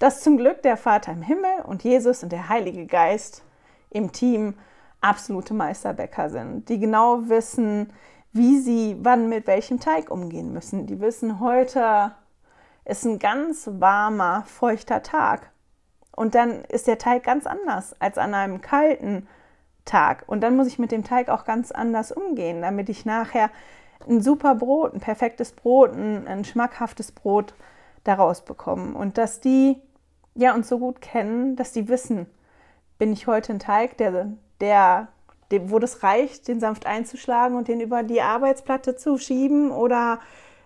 dass 0.00 0.22
zum 0.22 0.38
Glück 0.38 0.62
der 0.62 0.78
Vater 0.78 1.12
im 1.12 1.22
Himmel 1.22 1.60
und 1.64 1.84
Jesus 1.84 2.22
und 2.22 2.32
der 2.32 2.48
Heilige 2.48 2.86
Geist 2.86 3.44
im 3.90 4.12
Team 4.12 4.54
absolute 5.02 5.52
Meisterbäcker 5.54 6.30
sind, 6.30 6.68
die 6.70 6.78
genau 6.78 7.28
wissen, 7.28 7.92
wie 8.32 8.58
sie 8.58 8.96
wann 9.00 9.28
mit 9.28 9.46
welchem 9.46 9.78
Teig 9.78 10.10
umgehen 10.10 10.52
müssen. 10.54 10.86
Die 10.86 11.00
wissen 11.00 11.38
heute, 11.38 12.12
ist 12.86 13.04
ein 13.04 13.18
ganz 13.18 13.68
warmer, 13.70 14.44
feuchter 14.46 15.02
Tag. 15.02 15.50
Und 16.16 16.34
dann 16.34 16.64
ist 16.64 16.86
der 16.86 16.98
Teig 16.98 17.22
ganz 17.22 17.46
anders 17.46 17.94
als 18.00 18.16
an 18.16 18.32
einem 18.32 18.62
kalten 18.62 19.28
Tag. 19.84 20.24
Und 20.26 20.40
dann 20.40 20.56
muss 20.56 20.66
ich 20.66 20.78
mit 20.78 20.92
dem 20.92 21.04
Teig 21.04 21.28
auch 21.28 21.44
ganz 21.44 21.72
anders 21.72 22.10
umgehen, 22.10 22.62
damit 22.62 22.88
ich 22.88 23.04
nachher 23.04 23.50
ein 24.08 24.22
super 24.22 24.54
Brot, 24.54 24.94
ein 24.94 25.00
perfektes 25.00 25.52
Brot, 25.52 25.92
ein, 25.92 26.26
ein 26.26 26.44
schmackhaftes 26.46 27.12
Brot 27.12 27.52
daraus 28.04 28.42
bekommen. 28.42 28.96
Und 28.96 29.18
dass 29.18 29.40
die 29.40 29.76
ja 30.40 30.54
uns 30.54 30.68
so 30.68 30.78
gut 30.78 31.00
kennen, 31.00 31.56
dass 31.56 31.72
die 31.72 31.88
wissen, 31.88 32.26
bin 32.98 33.12
ich 33.12 33.26
heute 33.26 33.52
ein 33.52 33.58
Teig, 33.58 33.96
der, 33.98 34.28
der, 34.60 35.08
dem, 35.50 35.70
wo 35.70 35.78
das 35.78 36.02
reicht, 36.02 36.48
den 36.48 36.60
sanft 36.60 36.86
einzuschlagen 36.86 37.56
und 37.56 37.68
den 37.68 37.80
über 37.80 38.02
die 38.02 38.22
Arbeitsplatte 38.22 38.96
zu 38.96 39.18
schieben 39.18 39.70
oder 39.70 40.20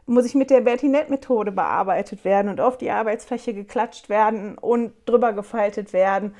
muss 0.06 0.26
ich 0.26 0.34
mit 0.34 0.50
der 0.50 0.60
Bertinett-Methode 0.60 1.52
bearbeitet 1.52 2.24
werden 2.24 2.48
und 2.48 2.60
auf 2.60 2.76
die 2.76 2.90
Arbeitsfläche 2.90 3.54
geklatscht 3.54 4.08
werden 4.08 4.58
und 4.58 4.92
drüber 5.06 5.32
gefaltet 5.32 5.92
werden, 5.92 6.34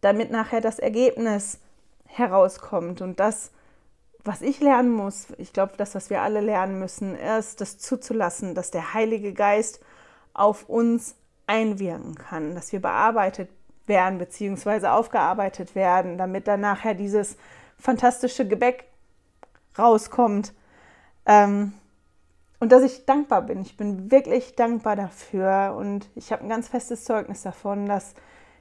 damit 0.00 0.30
nachher 0.30 0.60
das 0.60 0.78
Ergebnis 0.78 1.60
herauskommt. 2.04 3.00
Und 3.00 3.20
das, 3.20 3.52
was 4.24 4.42
ich 4.42 4.60
lernen 4.60 4.90
muss, 4.90 5.28
ich 5.38 5.52
glaube, 5.52 5.74
das, 5.76 5.94
was 5.94 6.10
wir 6.10 6.22
alle 6.22 6.40
lernen 6.40 6.80
müssen, 6.80 7.14
ist, 7.14 7.60
das 7.60 7.78
zuzulassen, 7.78 8.54
dass 8.54 8.72
der 8.72 8.92
Heilige 8.92 9.32
Geist 9.32 9.80
auf 10.34 10.68
uns 10.68 11.14
einwirken 11.46 12.14
kann, 12.14 12.54
dass 12.54 12.72
wir 12.72 12.80
bearbeitet 12.80 13.50
werden 13.86 14.18
bzw. 14.18 14.88
aufgearbeitet 14.88 15.74
werden, 15.74 16.18
damit 16.18 16.48
dann 16.48 16.60
nachher 16.60 16.94
dieses 16.94 17.36
fantastische 17.78 18.46
Gebäck 18.46 18.84
rauskommt. 19.78 20.52
Ähm, 21.24 21.72
und 22.58 22.72
dass 22.72 22.82
ich 22.82 23.04
dankbar 23.04 23.42
bin. 23.42 23.60
Ich 23.60 23.76
bin 23.76 24.10
wirklich 24.10 24.56
dankbar 24.56 24.96
dafür 24.96 25.76
und 25.78 26.08
ich 26.14 26.32
habe 26.32 26.42
ein 26.42 26.48
ganz 26.48 26.68
festes 26.68 27.04
Zeugnis 27.04 27.42
davon, 27.42 27.86
dass 27.86 28.14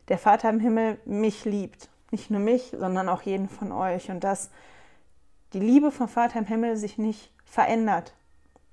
der 0.10 0.18
Vater 0.18 0.50
im 0.50 0.60
Himmel 0.60 0.98
mich 1.06 1.46
liebt. 1.46 1.90
Nicht 2.12 2.30
nur 2.30 2.42
mich, 2.42 2.74
sondern 2.78 3.10
auch 3.10 3.22
jeden 3.22 3.50
von 3.50 3.72
euch 3.72 4.12
und 4.12 4.24
dass 4.24 4.50
die 5.54 5.60
Liebe 5.60 5.92
vom 5.92 6.08
Vater 6.08 6.40
im 6.40 6.46
Himmel 6.46 6.76
sich 6.76 6.98
nicht 6.98 7.32
verändert. 7.46 8.14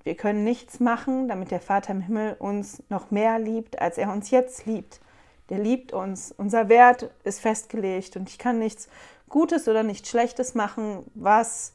Wir 0.04 0.16
können 0.16 0.44
nichts 0.44 0.80
machen, 0.80 1.28
damit 1.28 1.50
der 1.50 1.60
Vater 1.60 1.92
im 1.92 2.00
Himmel 2.00 2.36
uns 2.38 2.82
noch 2.88 3.10
mehr 3.10 3.38
liebt, 3.38 3.80
als 3.80 3.98
er 3.98 4.12
uns 4.12 4.30
jetzt 4.30 4.66
liebt. 4.66 5.00
Der 5.48 5.58
liebt 5.58 5.92
uns. 5.92 6.32
Unser 6.36 6.68
Wert 6.68 7.10
ist 7.24 7.40
festgelegt 7.40 8.16
und 8.16 8.28
ich 8.28 8.38
kann 8.38 8.58
nichts 8.58 8.88
Gutes 9.28 9.68
oder 9.68 9.82
nichts 9.82 10.08
Schlechtes 10.08 10.54
machen, 10.54 11.04
was 11.14 11.74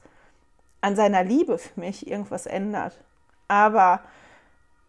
an 0.81 0.95
seiner 0.95 1.23
Liebe 1.23 1.57
für 1.57 1.79
mich 1.79 2.07
irgendwas 2.07 2.45
ändert 2.45 2.99
aber 3.47 4.01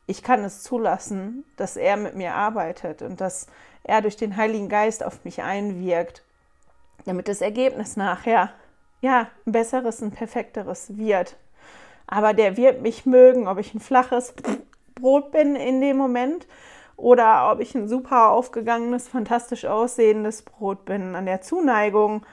ich 0.06 0.22
kann 0.22 0.42
es 0.44 0.62
zulassen, 0.62 1.44
dass 1.56 1.76
er 1.76 1.96
mit 1.96 2.14
mir 2.14 2.34
arbeitet 2.34 3.02
und 3.02 3.20
dass 3.20 3.46
er 3.84 4.02
durch 4.02 4.16
den 4.16 4.36
Heiligen 4.36 4.68
Geist 4.68 5.04
auf 5.04 5.24
mich 5.24 5.42
einwirkt, 5.42 6.22
damit 7.04 7.28
das 7.28 7.40
Ergebnis 7.40 7.96
nachher 7.96 8.50
ja 9.00 9.28
ein 9.46 9.52
besseres, 9.52 10.02
ein 10.02 10.10
perfekteres 10.10 10.96
wird. 10.96 11.36
Aber 12.08 12.32
der 12.32 12.56
wird 12.56 12.80
mich 12.80 13.06
mögen, 13.06 13.46
ob 13.46 13.58
ich 13.58 13.74
ein 13.74 13.80
flaches 13.80 14.34
Brot 14.94 15.30
bin 15.30 15.54
in 15.54 15.80
dem 15.80 15.98
Moment 15.98 16.48
oder 16.96 17.52
ob 17.52 17.60
ich 17.60 17.74
ein 17.74 17.86
super 17.86 18.30
aufgegangenes, 18.30 19.06
fantastisch 19.08 19.66
aussehendes 19.66 20.42
Brot 20.42 20.86
bin. 20.86 21.14
An 21.14 21.26
der 21.26 21.42
Zuneigung 21.42 22.24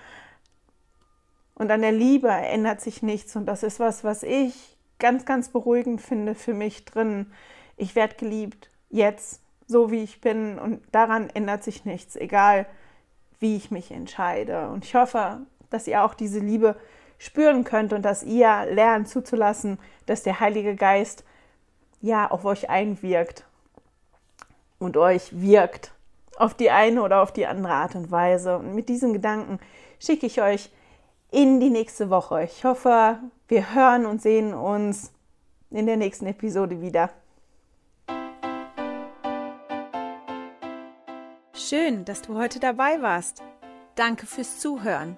und 1.56 1.70
an 1.70 1.82
der 1.82 1.92
Liebe 1.92 2.30
ändert 2.30 2.82
sich 2.82 3.04
nichts 3.04 3.36
und 3.36 3.46
das 3.46 3.64
ist 3.64 3.80
was, 3.80 4.04
was 4.04 4.24
ich 4.24 4.78
ganz, 4.98 5.26
ganz 5.26 5.50
beruhigend 5.50 6.02
finde 6.02 6.36
für 6.36 6.54
mich 6.54 6.86
drin. 6.86 7.32
Ich 7.76 7.96
werde 7.96 8.16
geliebt, 8.16 8.72
jetzt, 8.90 9.42
so 9.68 9.92
wie 9.92 10.04
ich 10.04 10.22
bin 10.22 10.58
und 10.58 10.82
daran 10.94 11.30
ändert 11.30 11.66
sich 11.66 11.84
nichts, 11.84 12.16
egal 12.16 12.66
wie 13.40 13.58
ich 13.58 13.72
mich 13.72 13.92
entscheide. 13.92 14.70
Und 14.70 14.86
ich 14.86 14.96
hoffe, 14.96 15.42
dass 15.70 15.86
ihr 15.86 16.06
auch 16.06 16.14
diese 16.14 16.40
Liebe 16.40 16.78
spüren 17.18 17.64
könnt 17.64 17.94
und 17.94 18.04
dass 18.04 18.24
ihr 18.24 18.66
lernt 18.70 19.08
zuzulassen, 19.08 19.80
dass 20.06 20.24
der 20.24 20.40
Heilige 20.40 20.76
Geist 20.76 21.24
ja 22.02 22.30
auf 22.30 22.46
euch 22.46 22.70
einwirkt 22.70 23.46
und 24.80 24.98
euch 24.98 25.30
wirkt 25.42 25.92
auf 26.38 26.54
die 26.54 26.70
eine 26.70 27.02
oder 27.02 27.22
auf 27.22 27.32
die 27.32 27.48
andere 27.48 27.74
Art 27.74 27.96
und 27.96 28.12
Weise. 28.12 28.58
Und 28.58 28.76
mit 28.76 28.90
diesen 28.90 29.14
Gedanken 29.14 29.60
schicke 30.00 30.26
ich 30.26 30.42
euch 30.42 30.70
in 31.32 31.60
die 31.60 31.70
nächste 31.70 32.10
Woche. 32.10 32.44
Ich 32.44 32.64
hoffe, 32.64 33.20
wir 33.48 33.74
hören 33.74 34.06
und 34.06 34.22
sehen 34.22 34.54
uns 34.54 35.12
in 35.70 35.86
der 35.86 35.98
nächsten 35.98 36.28
Episode 36.28 36.82
wieder. 36.82 37.10
Schön, 41.54 42.06
dass 42.06 42.22
du 42.22 42.38
heute 42.38 42.60
dabei 42.60 43.02
warst. 43.02 43.42
Danke 43.96 44.26
fürs 44.28 44.60
Zuhören. 44.60 45.18